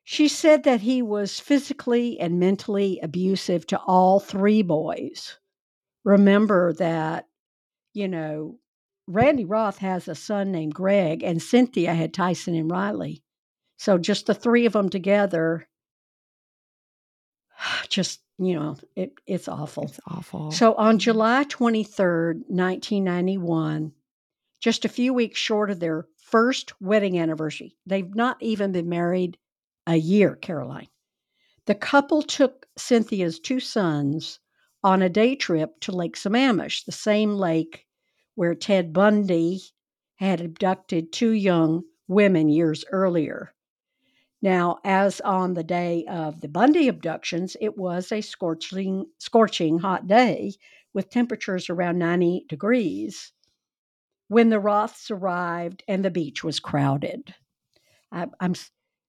[0.04, 5.38] She said that he was physically and mentally abusive to all three boys.
[6.04, 7.26] Remember that
[7.92, 8.58] you know,
[9.06, 13.22] Randy Roth has a son named Greg, and Cynthia had Tyson and Riley.
[13.76, 15.68] So just the three of them together,
[17.88, 19.84] just, you know, it, it's awful.
[19.84, 20.50] It's awful.
[20.50, 20.98] So on mm-hmm.
[20.98, 23.92] July 23rd, 1991,
[24.60, 29.38] just a few weeks short of their first wedding anniversary, they've not even been married
[29.86, 30.88] a year, Caroline.
[31.66, 34.40] The couple took Cynthia's two sons
[34.82, 37.86] on a day trip to Lake Sammamish, the same lake
[38.34, 39.60] where Ted Bundy
[40.16, 43.54] had abducted two young women years earlier.
[44.42, 50.08] Now, as on the day of the Bundy abductions, it was a scorching, scorching hot
[50.08, 50.54] day
[50.92, 53.32] with temperatures around 90 degrees
[54.26, 57.32] when the Roths arrived and the beach was crowded.
[58.10, 58.54] I, am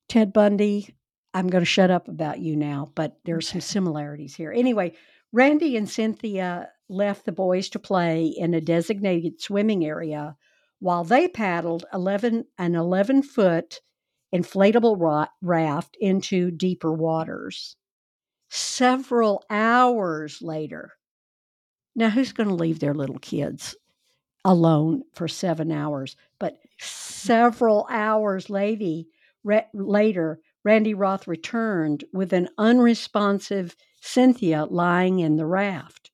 [0.07, 0.95] Ted Bundy.
[1.33, 4.51] I'm going to shut up about you now, but there's some similarities here.
[4.51, 4.93] Anyway,
[5.31, 10.35] Randy and Cynthia left the boys to play in a designated swimming area
[10.79, 13.79] while they paddled 11 an 11 foot
[14.33, 17.75] inflatable raft into deeper waters.
[18.49, 20.93] Several hours later,
[21.95, 23.75] now who's going to leave their little kids
[24.43, 26.15] alone for seven hours?
[26.39, 29.07] But several hours lady,
[29.43, 36.11] re- later, Randy Roth returned with an unresponsive Cynthia lying in the raft.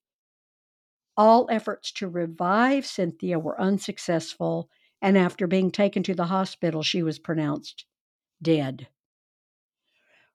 [1.15, 4.69] All efforts to revive Cynthia were unsuccessful,
[5.01, 7.85] and after being taken to the hospital, she was pronounced
[8.41, 8.87] dead.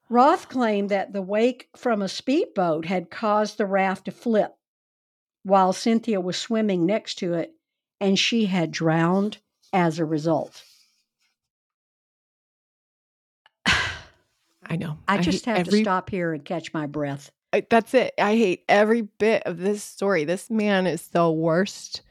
[0.09, 4.55] Roth claimed that the wake from a speedboat had caused the raft to flip
[5.43, 7.53] while Cynthia was swimming next to it,
[8.01, 9.39] and she had drowned
[9.73, 10.63] as a result.
[14.67, 14.99] I know.
[15.07, 15.81] I just have every...
[15.81, 17.31] to stop here and catch my breath
[17.71, 18.15] that's it.
[18.19, 20.25] I hate every bit of this story.
[20.25, 22.03] This man is the worst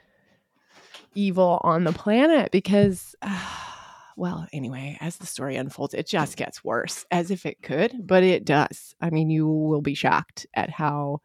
[1.16, 3.70] evil on the planet because, uh,
[4.16, 8.24] well, anyway, as the story unfolds, it just gets worse as if it could, but
[8.24, 8.96] it does.
[9.02, 11.20] I mean, you will be shocked at how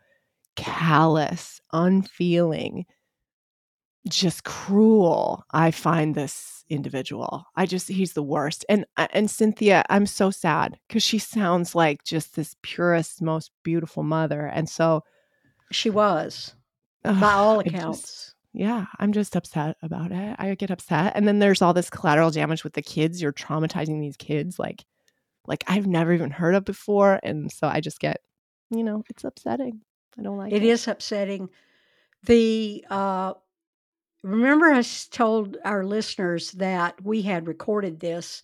[0.57, 2.87] callous, unfeeling,
[4.09, 7.45] just cruel I find this individual.
[7.57, 8.65] I just he's the worst.
[8.69, 13.51] And uh, and Cynthia, I'm so sad cuz she sounds like just this purest most
[13.63, 14.47] beautiful mother.
[14.47, 15.05] And so
[15.71, 16.55] She was,
[17.03, 18.35] by all accounts.
[18.53, 20.37] Yeah, I'm just upset about it.
[20.39, 21.13] I get upset.
[21.15, 23.21] And then there's all this collateral damage with the kids.
[23.21, 24.85] You're traumatizing these kids like
[25.47, 27.19] like I've never even heard of before.
[27.23, 28.21] And so I just get,
[28.71, 29.81] you know, it's upsetting.
[30.19, 30.57] I don't like it.
[30.57, 31.49] It is upsetting.
[32.25, 33.35] The uh,
[34.23, 38.43] remember, I told our listeners that we had recorded this.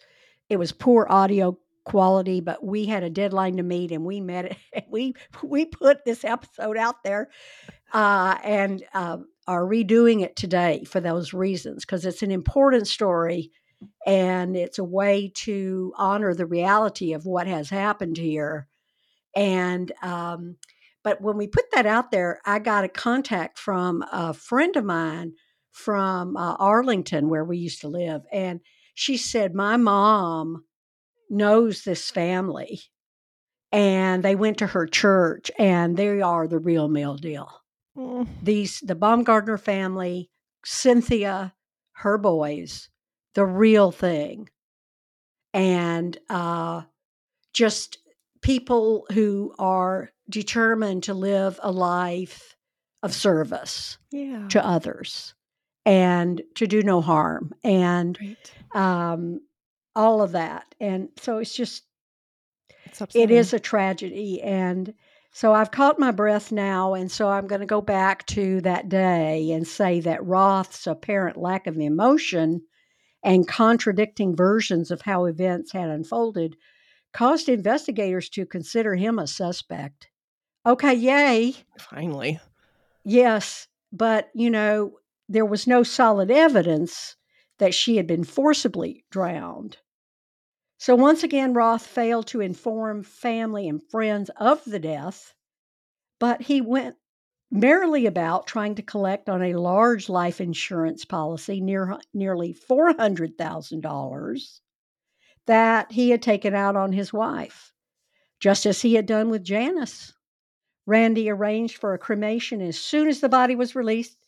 [0.49, 4.47] It was poor audio quality, but we had a deadline to meet, and we met
[4.47, 4.57] it.
[4.89, 7.29] We we put this episode out there,
[7.93, 13.51] uh, and uh, are redoing it today for those reasons because it's an important story,
[14.07, 18.69] and it's a way to honor the reality of what has happened here,
[19.35, 19.93] and.
[20.03, 20.57] Um,
[21.05, 24.87] but when we put that out there, I got a contact from a friend of
[24.87, 25.35] mine
[25.71, 28.23] from uh, Arlington, where we used to live.
[28.33, 28.61] And
[28.95, 30.65] she said, My mom
[31.29, 32.81] knows this family.
[33.73, 37.51] And they went to her church, and they are the real meal deal.
[37.97, 40.31] Mm, These, the Baumgartner family,
[40.65, 41.55] Cynthia,
[41.93, 42.89] her boys,
[43.35, 44.49] the real thing.
[45.53, 46.83] And uh,
[47.53, 47.99] just
[48.43, 52.57] people who are determined to live a life
[53.03, 54.49] of service yeah.
[54.49, 55.35] to others
[55.87, 58.19] and to do no harm and
[58.75, 59.41] um,
[59.95, 60.75] all of that.
[60.81, 61.85] And so it's just,
[62.87, 64.43] It's it is a tragedy.
[64.43, 64.95] And
[65.35, 66.95] so I've caught my breath now.
[66.95, 71.37] And so I'm going to go back to that day and say that Roth's apparent
[71.37, 72.63] lack of emotion
[73.21, 76.55] and contradicting versions of how events had unfolded
[77.13, 80.09] caused investigators to consider him a suspect.
[80.65, 81.55] Okay, yay.
[81.81, 82.39] finally.
[83.05, 84.93] Yes, but you know,
[85.29, 87.17] there was no solid evidence
[87.59, 89.79] that she had been forcibly drowned.
[90.85, 95.33] So once again, Roth failed to inform family and friends of the death,
[96.21, 96.97] but he went
[97.51, 104.61] merrily about trying to collect on a large life insurance policy near nearly $400,000
[105.47, 107.73] that he had taken out on his wife,
[108.39, 110.13] just as he had done with Janice.
[110.85, 114.19] Randy arranged for a cremation as soon as the body was released,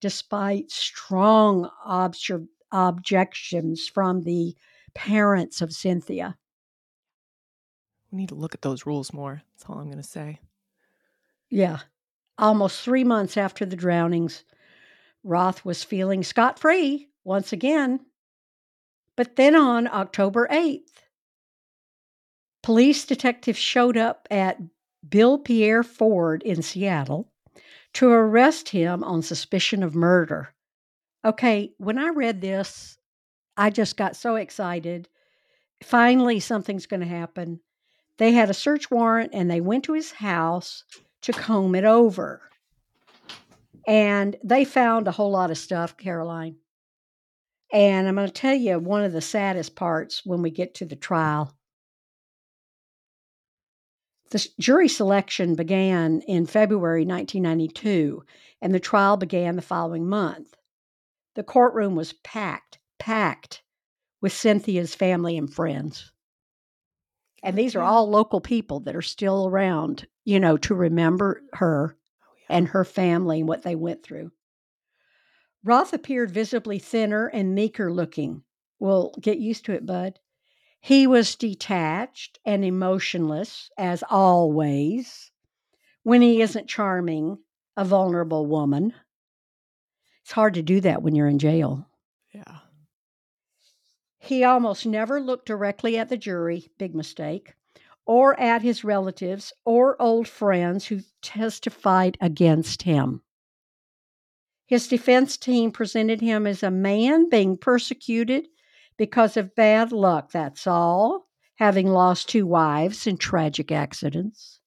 [0.00, 4.54] despite strong obser- objections from the
[4.94, 6.36] parents of Cynthia.
[8.10, 9.42] We need to look at those rules more.
[9.52, 10.40] That's all I'm going to say.
[11.50, 11.80] Yeah.
[12.38, 14.44] Almost three months after the drownings,
[15.22, 18.00] Roth was feeling scot free once again.
[19.16, 20.90] But then on October 8th,
[22.62, 24.58] police detectives showed up at
[25.08, 27.30] Bill Pierre Ford in Seattle
[27.94, 30.54] to arrest him on suspicion of murder.
[31.24, 32.98] Okay, when I read this,
[33.56, 35.08] I just got so excited.
[35.82, 37.60] Finally, something's going to happen.
[38.18, 40.84] They had a search warrant and they went to his house
[41.22, 42.42] to comb it over.
[43.86, 46.56] And they found a whole lot of stuff, Caroline.
[47.72, 50.84] And I'm going to tell you one of the saddest parts when we get to
[50.84, 51.54] the trial.
[54.30, 58.24] The jury selection began in February 1992,
[58.60, 60.56] and the trial began the following month.
[61.34, 63.62] The courtroom was packed, packed
[64.20, 66.12] with Cynthia's family and friends.
[67.42, 71.96] And these are all local people that are still around, you know, to remember her
[72.22, 74.32] Oh, and her family and what they went through.
[75.62, 78.42] Roth appeared visibly thinner and meeker looking.
[78.78, 80.18] Well, get used to it, bud.
[80.80, 85.30] He was detached and emotionless, as always,
[86.02, 87.38] when he isn't charming
[87.76, 88.92] a vulnerable woman.
[90.22, 91.88] It's hard to do that when you're in jail.
[92.34, 92.58] yeah.
[94.24, 97.54] He almost never looked directly at the jury, big mistake,
[98.06, 103.22] or at his relatives or old friends who testified against him.
[104.66, 108.48] His defense team presented him as a man being persecuted
[108.96, 114.60] because of bad luck, that's all, having lost two wives in tragic accidents.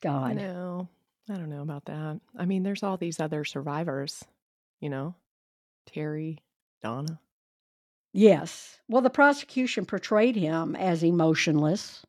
[0.00, 0.36] God.
[0.36, 0.88] know.
[1.28, 2.18] I don't know about that.
[2.36, 4.24] I mean, there's all these other survivors,
[4.80, 5.14] you know,
[5.86, 6.38] Terry,
[6.82, 7.20] Donna.
[8.12, 8.80] Yes.
[8.88, 12.04] Well, the prosecution portrayed him as emotionless,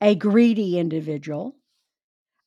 [0.00, 1.56] a greedy individual,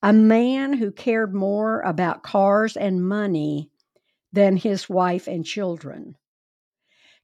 [0.02, 3.70] a man who cared more about cars and money
[4.32, 6.16] than his wife and children.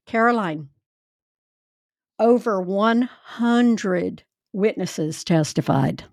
[0.05, 0.69] Caroline,
[2.19, 4.23] over 100
[4.53, 6.03] witnesses testified.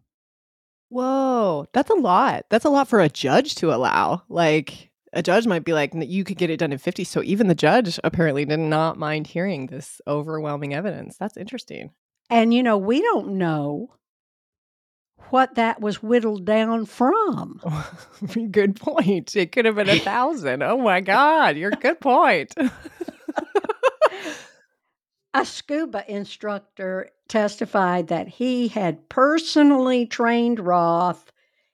[0.88, 2.46] Whoa, that's a lot.
[2.50, 4.22] That's a lot for a judge to allow.
[4.28, 7.04] Like, a judge might be like, you could get it done in 50.
[7.04, 11.16] So even the judge apparently did not mind hearing this overwhelming evidence.
[11.18, 11.90] That's interesting.
[12.30, 13.94] And, you know, we don't know
[15.30, 17.60] what that was whittled down from.
[18.50, 19.36] good point.
[19.36, 20.62] It could have been a thousand.
[20.62, 21.56] Oh my God.
[21.56, 22.54] You're good point.
[25.34, 31.32] a scuba instructor testified that he had personally trained Roth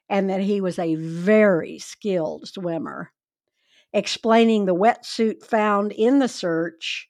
[0.09, 3.11] and that he was a very skilled swimmer,
[3.93, 7.09] explaining the wetsuit found in the search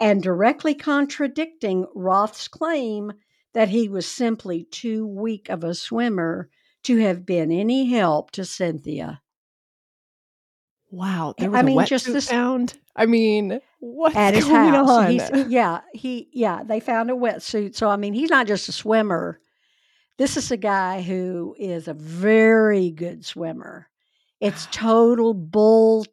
[0.00, 3.12] and directly contradicting Roth's claim
[3.54, 6.48] that he was simply too weak of a swimmer
[6.84, 9.20] to have been any help to Cynthia.
[10.90, 12.78] Wow, there was I mean, a just this found.
[12.94, 14.90] I mean, what's at his going house.
[14.90, 15.10] on?
[15.10, 17.74] He's, yeah, he yeah, they found a wetsuit.
[17.74, 19.40] So I mean, he's not just a swimmer.
[20.18, 23.88] This is a guy who is a very good swimmer.
[24.42, 26.04] It's total bull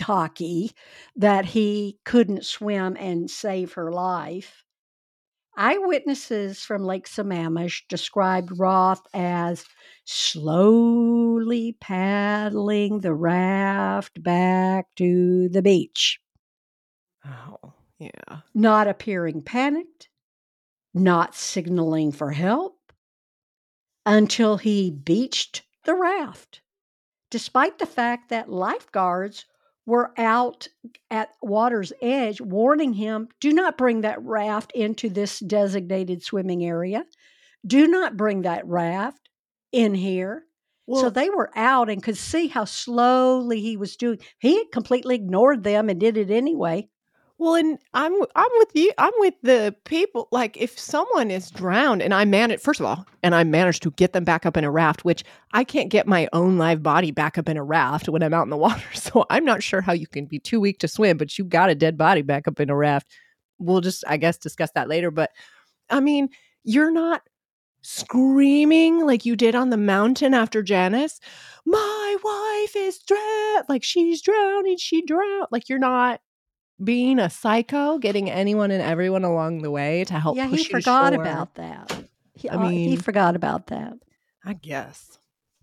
[0.00, 0.72] hockey
[1.14, 4.64] that he couldn't swim and save her life.
[5.56, 9.64] Eyewitnesses from Lake Sammamish described Roth as
[10.04, 16.18] slowly paddling the raft back to the beach.
[17.24, 18.40] Oh, yeah.
[18.52, 20.08] Not appearing panicked,
[20.92, 22.80] not signaling for help
[24.04, 26.61] until he beached the raft,
[27.32, 29.46] despite the fact that lifeguards
[29.86, 30.68] were out
[31.10, 37.04] at water's edge warning him do not bring that raft into this designated swimming area.
[37.66, 39.30] Do not bring that raft
[39.72, 40.44] in here.
[40.86, 44.18] Well, so they were out and could see how slowly he was doing.
[44.38, 46.88] He completely ignored them and did it anyway.
[47.38, 48.92] Well, and I'm I'm with you.
[48.98, 50.28] I'm with the people.
[50.30, 53.90] Like, if someone is drowned and I manage, first of all, and I manage to
[53.92, 57.10] get them back up in a raft, which I can't get my own live body
[57.10, 58.82] back up in a raft when I'm out in the water.
[58.94, 61.70] So I'm not sure how you can be too weak to swim, but you got
[61.70, 63.08] a dead body back up in a raft.
[63.58, 65.10] We'll just, I guess, discuss that later.
[65.10, 65.30] But
[65.90, 66.28] I mean,
[66.64, 67.22] you're not
[67.82, 71.20] screaming like you did on the mountain after Janice.
[71.66, 73.66] My wife is drowned.
[73.68, 74.76] Like she's drowning.
[74.78, 75.48] She drowned.
[75.50, 76.20] Like you're not
[76.84, 80.36] being a psycho, getting anyone and everyone along the way to help.
[80.36, 82.04] Yeah, he forgot about that.
[82.34, 83.94] He, I mean, he forgot about that.
[84.44, 85.18] I guess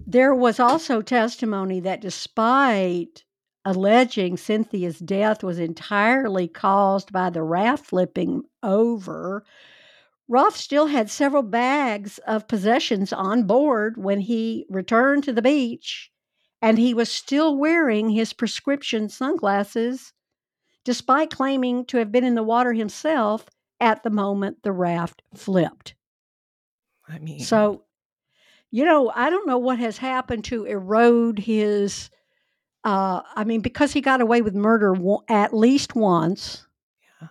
[0.05, 3.25] there was also testimony that despite
[3.65, 9.43] alleging Cynthia's death was entirely caused by the raft flipping over,
[10.27, 16.11] Roth still had several bags of possessions on board when he returned to the beach,
[16.61, 20.13] and he was still wearing his prescription sunglasses
[20.89, 23.45] despite claiming to have been in the water himself
[23.79, 25.93] at the moment the raft flipped.
[27.07, 27.83] I mean, so,
[28.71, 32.09] you know, I don't know what has happened to erode his.
[32.83, 34.95] Uh, I mean, because he got away with murder
[35.27, 36.65] at least once,
[37.21, 37.27] yeah.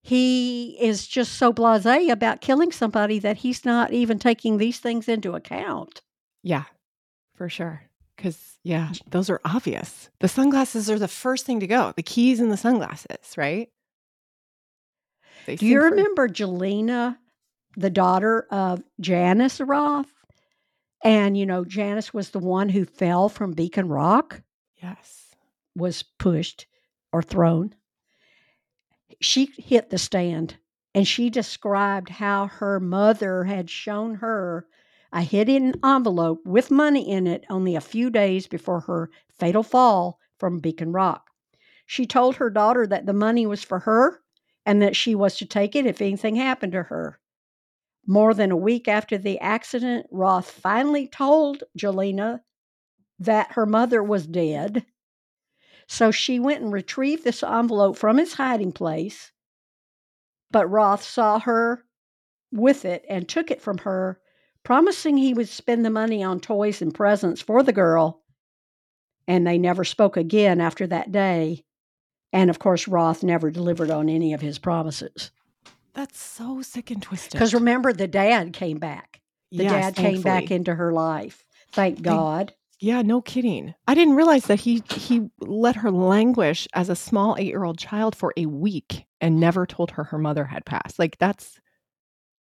[0.00, 5.06] he is just so blasé about killing somebody that he's not even taking these things
[5.06, 6.00] into account.
[6.42, 6.64] Yeah,
[7.34, 7.89] for sure.
[8.20, 10.10] Because, yeah, those are obvious.
[10.20, 13.70] The sunglasses are the first thing to go, the keys and the sunglasses, right?
[15.46, 17.16] They Do you remember for- Jelena,
[17.78, 20.12] the daughter of Janice Roth?
[21.02, 24.42] And, you know, Janice was the one who fell from Beacon Rock.
[24.82, 25.34] Yes.
[25.74, 26.66] Was pushed
[27.14, 27.74] or thrown.
[29.22, 30.56] She hit the stand
[30.94, 34.66] and she described how her mother had shown her
[35.12, 40.18] a hidden envelope with money in it only a few days before her fatal fall
[40.38, 41.30] from Beacon Rock.
[41.86, 44.22] She told her daughter that the money was for her
[44.64, 47.18] and that she was to take it if anything happened to her.
[48.06, 52.40] More than a week after the accident, Roth finally told Jelena
[53.18, 54.86] that her mother was dead.
[55.86, 59.32] So she went and retrieved this envelope from its hiding place.
[60.50, 61.84] But Roth saw her
[62.52, 64.20] with it and took it from her
[64.64, 68.22] promising he would spend the money on toys and presents for the girl.
[69.26, 71.64] And they never spoke again after that day.
[72.32, 75.30] And of course, Roth never delivered on any of his promises.
[75.94, 77.32] That's so sick and twisted.
[77.32, 79.20] Because remember, the dad came back.
[79.50, 80.12] The yes, dad thankfully.
[80.12, 81.44] came back into her life.
[81.72, 82.54] Thank God.
[82.80, 83.74] Yeah, no kidding.
[83.86, 87.78] I didn't realize that he he let her languish as a small eight year old
[87.78, 90.98] child for a week and never told her her mother had passed.
[90.98, 91.60] Like that's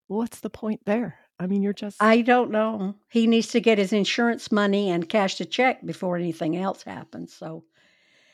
[0.08, 1.18] what's the point there?
[1.40, 2.02] I mean, you're just.
[2.02, 2.96] I don't know.
[3.10, 7.34] He needs to get his insurance money and cash the check before anything else happens.
[7.34, 7.64] So,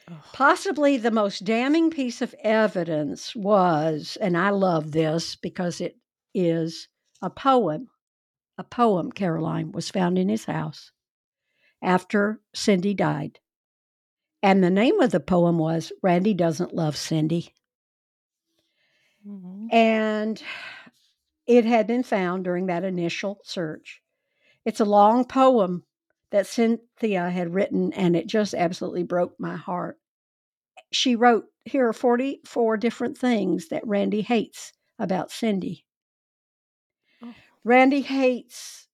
[0.09, 0.17] Ugh.
[0.31, 5.97] possibly the most damning piece of evidence was, and I love this because it
[6.33, 6.87] is
[7.21, 7.89] a poem.
[8.57, 10.91] A poem, Caroline, was found in his house
[11.81, 13.39] after Cindy died.
[14.41, 17.53] And the name of the poem was Randy Doesn't Love Cindy.
[19.27, 19.67] Mm-hmm.
[19.73, 20.43] And
[21.47, 24.01] it had been found during that initial search
[24.65, 25.83] It's a long poem
[26.31, 29.99] that Cynthia had written, and it just absolutely broke my heart.
[30.91, 35.85] She wrote, Here are 44 different things that Randy hates about Cindy.
[37.21, 37.33] Oh.
[37.63, 38.87] Randy hates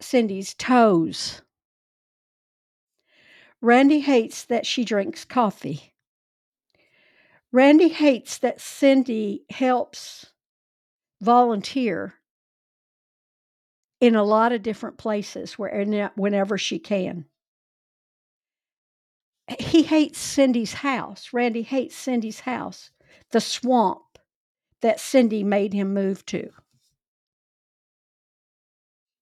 [0.00, 1.42] Cindy's toes.
[3.60, 5.94] Randy hates that she drinks coffee.
[7.52, 10.26] Randy hates that Cindy helps
[11.24, 12.14] volunteer
[14.00, 17.24] in a lot of different places where whenever she can.
[19.58, 21.30] He hates Cindy's house.
[21.32, 22.90] Randy hates Cindy's house,
[23.30, 24.18] the swamp
[24.80, 26.50] that Cindy made him move to.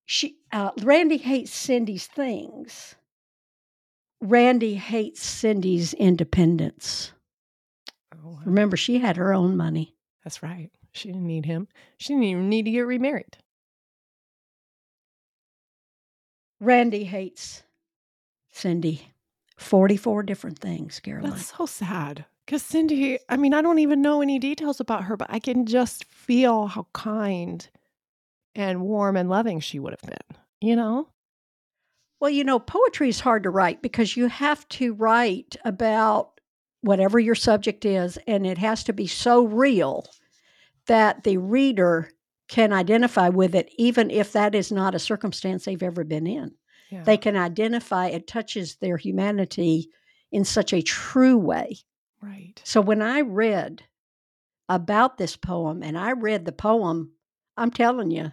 [0.04, 2.96] She, uh, Randy hates Cindy's things.
[4.20, 7.12] Randy hates Cindy's independence.
[8.14, 8.40] Oh, wow.
[8.44, 9.96] Remember, she had her own money.
[10.22, 10.70] That's right.
[10.92, 11.68] She didn't need him.
[11.96, 13.38] She didn't even need to get remarried.
[16.60, 17.62] Randy hates
[18.50, 19.08] Cindy.
[19.56, 21.30] 44 different things, Caroline.
[21.30, 22.24] That's so sad.
[22.44, 25.66] Because Cindy, I mean, I don't even know any details about her, but I can
[25.66, 27.68] just feel how kind
[28.54, 31.08] and warm and loving she would have been, you know?
[32.20, 36.40] Well, you know, poetry is hard to write because you have to write about
[36.80, 40.06] whatever your subject is, and it has to be so real
[40.86, 42.10] that the reader
[42.48, 46.52] can identify with it, even if that is not a circumstance they've ever been in.
[46.90, 47.04] Yeah.
[47.04, 49.88] They can identify it touches their humanity
[50.30, 51.78] in such a true way.
[52.20, 52.60] right.
[52.64, 53.82] So when I read
[54.68, 57.12] about this poem and I read the poem,
[57.56, 58.32] I'm telling you,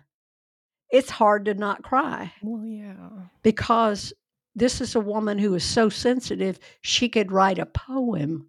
[0.91, 2.95] it's hard to not cry Well, yeah.
[3.43, 4.11] because
[4.55, 8.47] this is a woman who is so sensitive, she could write a poem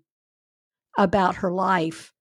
[0.99, 2.13] about her life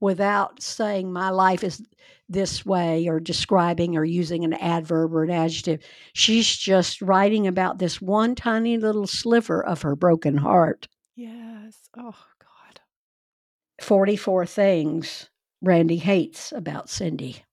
[0.00, 1.82] without saying, My life is
[2.28, 5.80] this way, or describing or using an adverb or an adjective.
[6.12, 10.88] She's just writing about this one tiny little sliver of her broken heart.
[11.14, 11.76] Yes.
[11.96, 12.80] Oh, God.
[13.80, 15.30] 44 things
[15.62, 17.44] Randy hates about Cindy.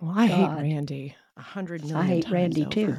[0.00, 2.96] Well, I hate Randy a hundred million I hate Randy, too.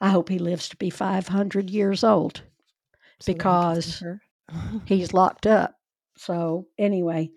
[0.00, 2.42] I hope he lives to be 500 years old.
[3.20, 4.04] so that he can see
[4.50, 5.74] because he's locked up.
[6.16, 7.30] So anyway,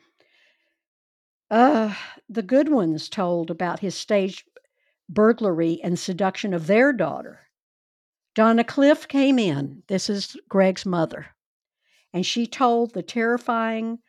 [1.52, 1.94] uh,
[2.30, 4.48] the good ones told about his staged
[5.10, 7.42] burglary and seduction of their daughter.
[8.34, 9.84] Donna Clift came in.
[9.88, 11.28] This is Greg's mother,
[12.14, 14.00] and she told the terrifying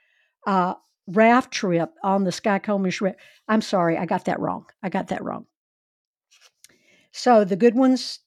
[0.47, 0.74] uh,
[1.07, 3.16] raft trip on the Skykomish River.
[3.47, 4.66] I'm sorry, I got that wrong.
[4.82, 5.47] I got that wrong.
[7.12, 8.20] So the good ones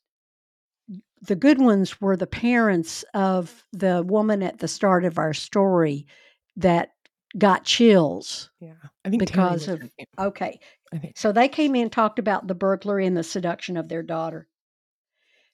[1.22, 6.08] the good ones were the parents of the woman at the start of our story
[6.56, 6.92] that
[7.38, 8.50] got chills.
[8.60, 8.74] yeah.
[9.06, 10.60] I think because of- Okay.
[11.16, 14.48] So they came in, talked about the burglary and the seduction of their daughter.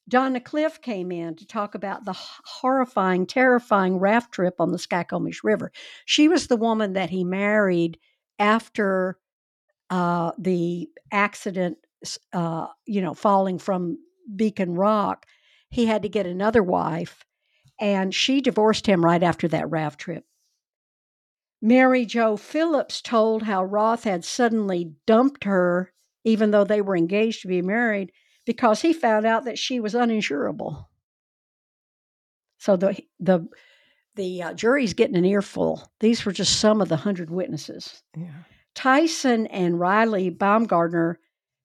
[0.07, 5.43] Donna Clift came in to talk about the horrifying, terrifying raft trip on the Skykomish
[5.43, 5.71] River.
[6.05, 7.97] She was the woman that he married
[8.37, 9.17] after
[9.89, 11.77] uh, the accident,
[12.33, 13.97] uh, you know, falling from
[14.35, 15.25] Beacon Rock.
[15.69, 17.25] He had to get another wife,
[17.79, 20.23] and she divorced him right after that raft trip.
[21.65, 25.91] Mary Jo Phillips told how Roth had suddenly dumped her,
[26.23, 28.11] even though they were engaged to be married,
[28.45, 30.85] because he found out that she was uninsurable.
[32.59, 33.47] So the the
[34.13, 35.91] the uh, jury's getting an earful.
[36.01, 38.03] These were just some of the hundred witnesses.
[38.15, 38.43] Yeah.
[38.75, 41.19] Tyson and Riley Baumgartner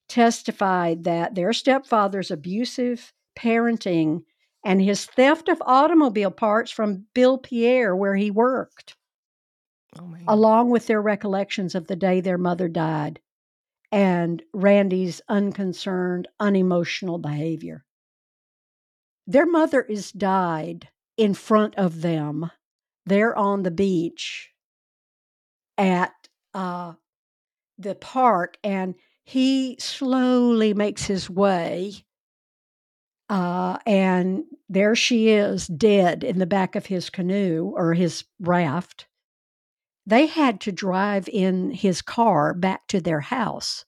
[0.09, 4.23] testified that their stepfather's abusive parenting
[4.65, 8.97] and his theft of automobile parts from Bill Pierre, where he worked,
[9.99, 13.21] Oh along with their recollections of the day their mother died
[13.93, 17.85] and Randy's unconcerned, unemotional behavior.
[19.27, 22.51] Their mother is died in front of them.
[23.07, 24.51] They're on the beach
[25.77, 26.13] at
[26.55, 26.95] uh,
[27.79, 32.05] the park, and he slowly makes his way.
[33.29, 39.07] Uh, and there she is, dead in the back of his canoe or his raft
[40.11, 43.85] they had to drive in his car back to their house.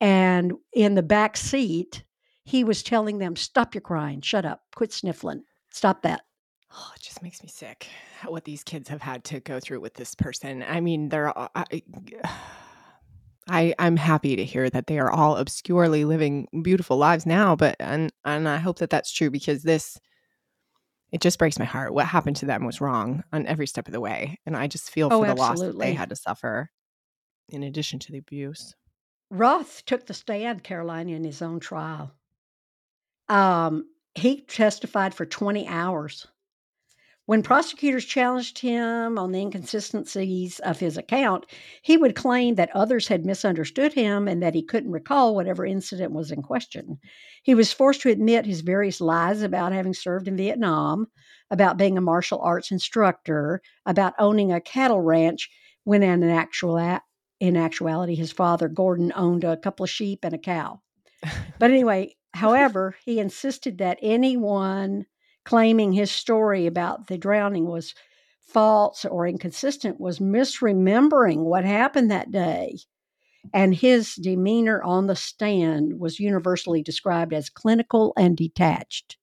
[0.00, 2.04] And in the back seat,
[2.44, 5.42] he was telling them, Stop your crying, shut up, quit sniffling,
[5.72, 6.22] stop that.
[6.70, 7.86] Oh, it just makes me sick
[8.26, 10.62] what these kids have had to go through with this person.
[10.62, 11.36] I mean, they're.
[11.36, 11.82] all- I,
[13.48, 17.76] I I'm happy to hear that they are all obscurely living beautiful lives now, but
[17.80, 19.98] and and I hope that that's true because this
[21.16, 21.94] it just breaks my heart.
[21.94, 24.90] What happened to them was wrong on every step of the way, and I just
[24.90, 26.70] feel Oh, for the loss that they had to suffer,
[27.48, 28.74] in addition to the abuse.
[29.30, 32.12] Roth took the stand, Carolina, in his own trial.
[33.30, 36.26] Um, he testified for 20 hours.
[37.26, 41.44] When prosecutors challenged him on the inconsistencies of his account,
[41.82, 46.12] he would claim that others had misunderstood him and that he couldn't recall whatever incident
[46.12, 47.00] was in question.
[47.42, 51.08] He was forced to admit his various lies about having served in Vietnam,
[51.50, 55.50] about being a martial arts instructor, about owning a cattle ranch,
[55.82, 56.78] when in actual
[57.40, 60.80] in actuality his father Gordon owned a couple of sheep and a cow.
[61.58, 65.06] But anyway, however, he insisted that anyone
[65.46, 67.94] claiming his story about the drowning was
[68.42, 72.76] false or inconsistent was misremembering what happened that day.
[73.54, 79.18] And his demeanor on the stand was universally described as clinical and detached.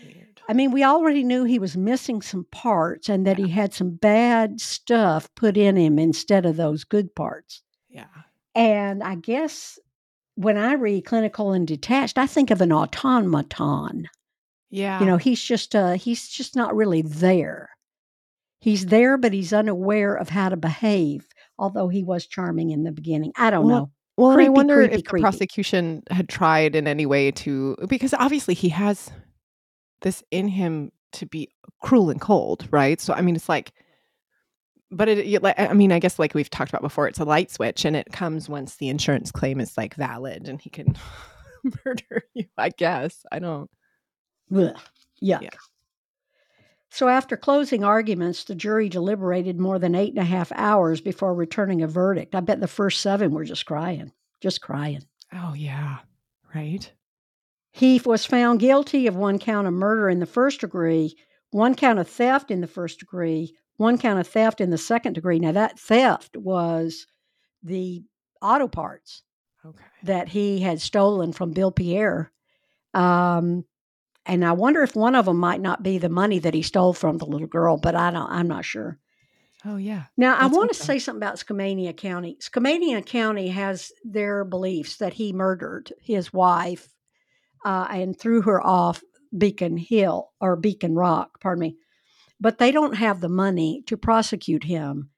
[0.00, 0.40] Weird.
[0.48, 3.46] I mean, we already knew he was missing some parts and that yeah.
[3.46, 7.62] he had some bad stuff put in him instead of those good parts.
[7.88, 8.04] Yeah.
[8.54, 9.80] And I guess
[10.36, 14.08] when I read clinical and detached, I think of an automaton.
[14.70, 15.00] Yeah.
[15.00, 17.70] You know, he's just uh he's just not really there.
[18.60, 21.26] He's there, but he's unaware of how to behave,
[21.58, 23.32] although he was charming in the beginning.
[23.36, 23.90] I don't well, know.
[24.16, 28.14] Well, creepy, I wonder creepy, if the prosecution had tried in any way to because
[28.14, 29.10] obviously he has
[30.02, 31.50] this in him to be
[31.82, 33.00] cruel and cold, right?
[33.00, 33.72] So I mean it's like
[34.90, 37.84] but it, I mean, I guess like we've talked about before, it's a light switch,
[37.84, 40.96] and it comes once the insurance claim is like valid, and he can
[41.84, 42.44] murder you.
[42.56, 43.70] I guess I don't.
[44.54, 44.76] Ugh,
[45.22, 45.42] yuck.
[45.42, 45.50] Yeah.
[46.90, 51.34] So, after closing arguments, the jury deliberated more than eight and a half hours before
[51.34, 52.34] returning a verdict.
[52.34, 55.02] I bet the first seven were just crying, just crying.
[55.32, 55.98] Oh, yeah.
[56.54, 56.90] Right.
[57.70, 61.14] He was found guilty of one count of murder in the first degree,
[61.50, 65.12] one count of theft in the first degree, one count of theft in the second
[65.12, 65.38] degree.
[65.38, 67.06] Now, that theft was
[67.62, 68.02] the
[68.40, 69.22] auto parts
[69.66, 69.84] okay.
[70.04, 72.32] that he had stolen from Bill Pierre.
[72.94, 73.66] Um,
[74.26, 76.92] and I wonder if one of them might not be the money that he stole
[76.92, 78.30] from the little girl, but I don't.
[78.30, 78.98] I'm not sure.
[79.64, 80.04] Oh yeah.
[80.16, 82.36] Now That's I want to say something about Skamania County.
[82.40, 86.88] Skamania County has their beliefs that he murdered his wife
[87.64, 89.02] uh, and threw her off
[89.36, 91.40] Beacon Hill or Beacon Rock.
[91.40, 91.76] Pardon me,
[92.40, 95.10] but they don't have the money to prosecute him.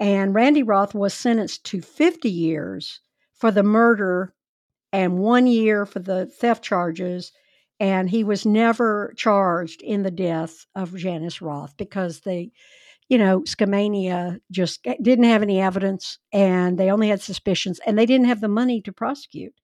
[0.00, 3.00] And Randy Roth was sentenced to 50 years
[3.34, 4.34] for the murder
[4.92, 7.32] and one year for the theft charges
[7.78, 12.50] and he was never charged in the death of Janice Roth because they,
[13.08, 18.06] you know, Skamania just didn't have any evidence and they only had suspicions and they
[18.06, 19.54] didn't have the money to prosecute.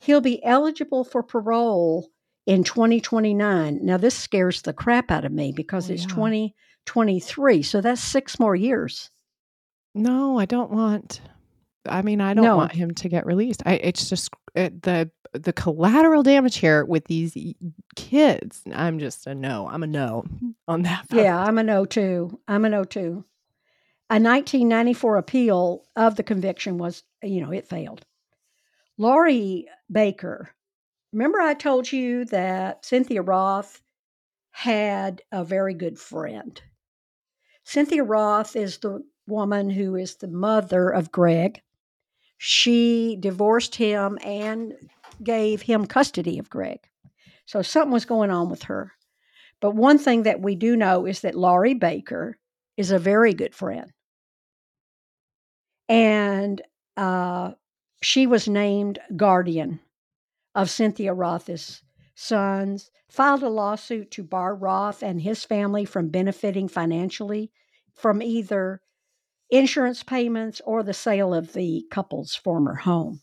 [0.00, 2.08] He'll be eligible for parole
[2.46, 3.80] in 2029.
[3.82, 6.14] Now, this scares the crap out of me because oh, it's yeah.
[6.14, 7.62] 2023.
[7.62, 9.10] So that's six more years.
[9.94, 11.20] No, I don't want.
[11.88, 12.56] I mean, I don't no.
[12.56, 13.62] want him to get released.
[13.66, 17.36] I, it's just it, the the collateral damage here with these
[17.94, 18.62] kids.
[18.72, 19.68] I'm just a no.
[19.68, 20.24] I'm a no
[20.68, 21.08] on that.
[21.08, 21.22] Part.
[21.22, 22.38] Yeah, I'm a no too.
[22.48, 23.24] I'm a no too.
[24.08, 28.04] A 1994 appeal of the conviction was, you know, it failed.
[28.98, 30.54] Laurie Baker,
[31.12, 33.82] remember I told you that Cynthia Roth
[34.52, 36.60] had a very good friend.
[37.64, 41.60] Cynthia Roth is the woman who is the mother of Greg.
[42.38, 44.74] She divorced him and
[45.22, 46.80] gave him custody of Greg.
[47.46, 48.92] So something was going on with her.
[49.60, 52.38] But one thing that we do know is that Laurie Baker
[52.76, 53.92] is a very good friend.
[55.88, 56.60] And
[56.96, 57.52] uh,
[58.02, 59.80] she was named guardian
[60.54, 61.82] of Cynthia Roth's
[62.14, 67.50] sons, filed a lawsuit to bar Roth and his family from benefiting financially
[67.94, 68.80] from either
[69.50, 73.20] insurance payments or the sale of the couple's former home.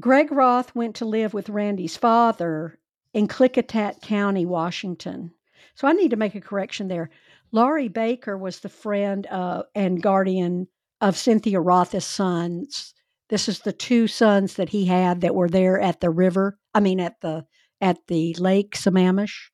[0.00, 2.78] Greg Roth went to live with Randy's father
[3.12, 5.32] in Klickitat County, Washington.
[5.74, 7.10] So I need to make a correction there.
[7.50, 10.68] Laurie Baker was the friend uh, and guardian
[11.00, 12.94] of Cynthia Roth's sons.
[13.28, 16.58] This is the two sons that he had that were there at the river.
[16.74, 17.46] I mean, at the
[17.80, 19.50] at the lake Sammamish.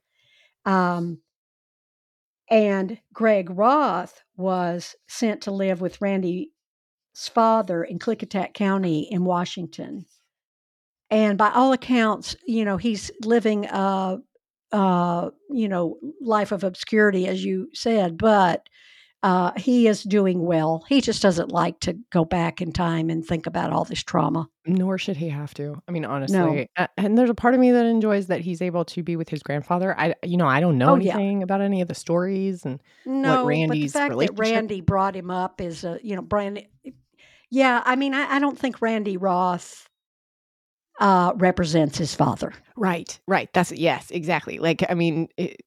[0.65, 1.21] Um,
[2.51, 6.49] and Greg Roth was sent to live with Randy's
[7.33, 10.07] father in Klickitat County in Washington.
[11.11, 14.19] And by all accounts, you know, he's living a,
[14.73, 18.69] uh, you know, life of obscurity, as you said, but
[19.25, 20.85] uh, he is doing well.
[20.87, 24.51] He just doesn't like to go back in time and think about all this trauma.
[24.67, 25.81] Nor should he have to.
[25.89, 26.87] I mean, honestly, no.
[26.99, 29.43] and there's a part of me that enjoys that he's able to be with his
[29.43, 29.99] grandfather.
[29.99, 31.45] I, you know, I don't know oh, anything yeah.
[31.45, 35.17] about any of the stories and no, what Randy's but the fact that Randy brought
[35.17, 36.69] him up is a, you know, Brandy.
[37.51, 39.89] Yeah, I mean, I, I don't think Randy Roth
[41.01, 42.53] uh, represents his father.
[42.77, 43.49] Right, right.
[43.55, 44.59] That's yes, exactly.
[44.59, 45.63] Like, I mean, it,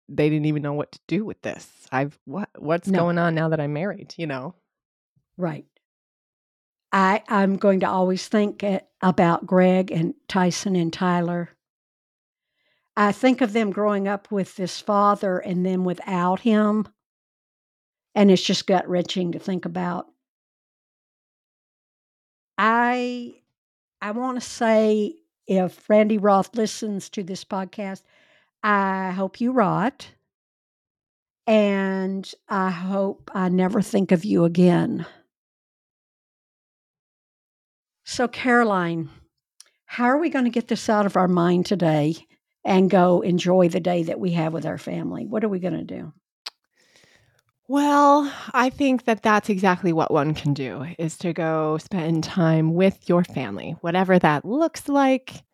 [0.09, 1.88] they didn't even know what to do with this.
[1.91, 2.99] I've what what's No.
[2.99, 4.55] going on now that I'm married, you know?
[5.38, 5.66] right.
[6.91, 8.64] I I'm going to always think
[9.01, 11.49] about Greg and Tyson and Tyler.
[12.97, 16.88] I think of them growing up with this father and then without him,
[18.14, 20.07] and it's just gut wrenching to think about.
[22.57, 23.36] I
[24.01, 25.16] I want to say
[25.52, 28.04] if Randy Roth listens to this podcast,
[28.64, 30.12] I hope you rot.
[31.45, 35.06] And I hope I never think of you again.
[38.06, 39.10] So, Caroline,
[39.86, 42.16] how are we going to get this out of our mind today
[42.64, 45.26] and go enjoy the day that we have with our family?
[45.26, 46.14] What are we going to do?
[47.72, 52.74] Well, I think that that's exactly what one can do is to go spend time
[52.74, 55.45] with your family, whatever that looks like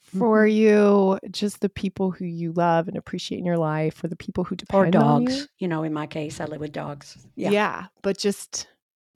[0.00, 0.54] for Mhm.
[0.54, 4.44] you, just the people who you love and appreciate in your life, or the people
[4.44, 5.28] who Or depend on you.
[5.28, 5.48] dogs.
[5.58, 7.18] You know, in my case, I live with dogs.
[7.36, 7.50] Yeah.
[7.50, 7.86] Yeah.
[8.00, 8.66] but just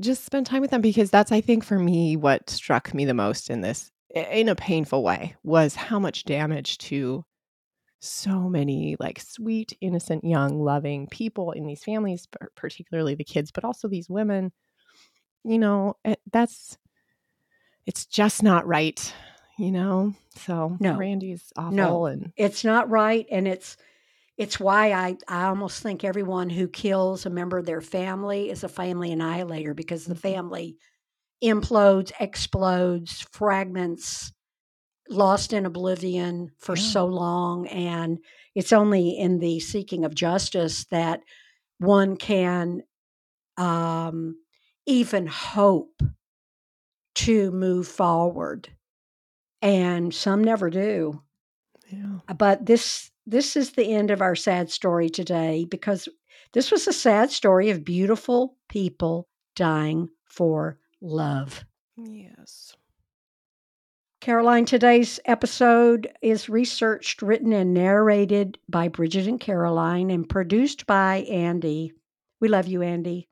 [0.03, 3.14] just spend time with them because that's I think for me what struck me the
[3.14, 7.24] most in this in a painful way was how much damage to
[8.03, 12.26] so many like sweet, innocent, young, loving people in these families,
[12.57, 14.53] particularly the kids, but also these women.
[15.44, 16.78] You know, it, that's
[17.86, 19.12] it's just not right.
[19.59, 20.96] You know, so No.
[20.96, 22.07] Randy's awful, No.
[22.07, 23.26] and It's not right.
[23.30, 23.76] And it's,
[24.38, 28.64] it's why I, I almost think everyone who kills a member of their family is
[28.64, 30.20] a family annihilator because the Mhm.
[30.20, 30.76] family
[31.44, 34.32] implodes, explodes, fragments,
[35.09, 36.82] lost in oblivion for Yeah.
[36.82, 37.66] so long.
[37.68, 38.18] And
[38.55, 41.20] it's only in the seeking of justice that
[41.78, 42.82] one can
[43.57, 44.36] um,
[44.86, 46.03] even hope
[47.14, 48.68] to move forward.
[49.61, 51.22] And some never do
[51.92, 56.09] yeah, but this this is the end of our sad story today because
[56.53, 61.64] this was a sad story of beautiful people dying for love.
[61.96, 62.74] yes,
[64.22, 71.26] Caroline, today's episode is researched, written, and narrated by Bridget and Caroline and produced by
[71.28, 71.92] Andy.
[72.40, 73.28] We love you, Andy.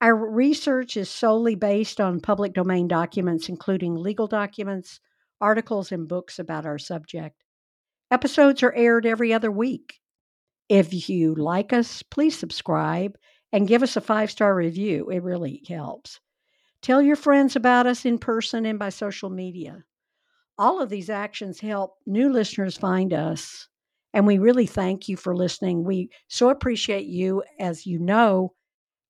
[0.00, 5.00] Our research is solely based on public domain documents, including legal documents,
[5.40, 7.42] articles, and books about our subject.
[8.12, 9.98] Episodes are aired every other week.
[10.68, 13.18] If you like us, please subscribe
[13.52, 15.10] and give us a five star review.
[15.10, 16.20] It really helps.
[16.82, 19.82] Tell your friends about us in person and by social media.
[20.58, 23.68] All of these actions help new listeners find us,
[24.12, 25.84] and we really thank you for listening.
[25.84, 27.42] We so appreciate you.
[27.58, 28.54] As you know,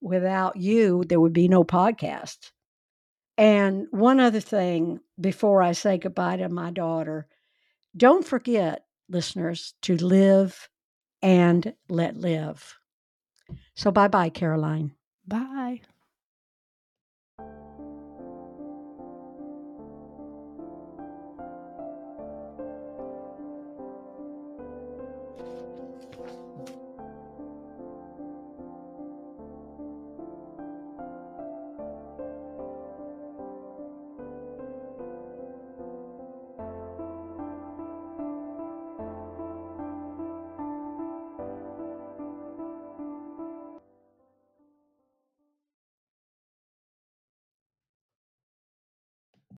[0.01, 2.53] without you, there would be no podcast.
[3.36, 7.26] And one other thing before I say goodbye to my daughter
[7.97, 10.68] don't forget, listeners, to live
[11.22, 12.76] and let live.
[13.74, 14.92] So, bye bye, Caroline.
[15.26, 15.80] bye.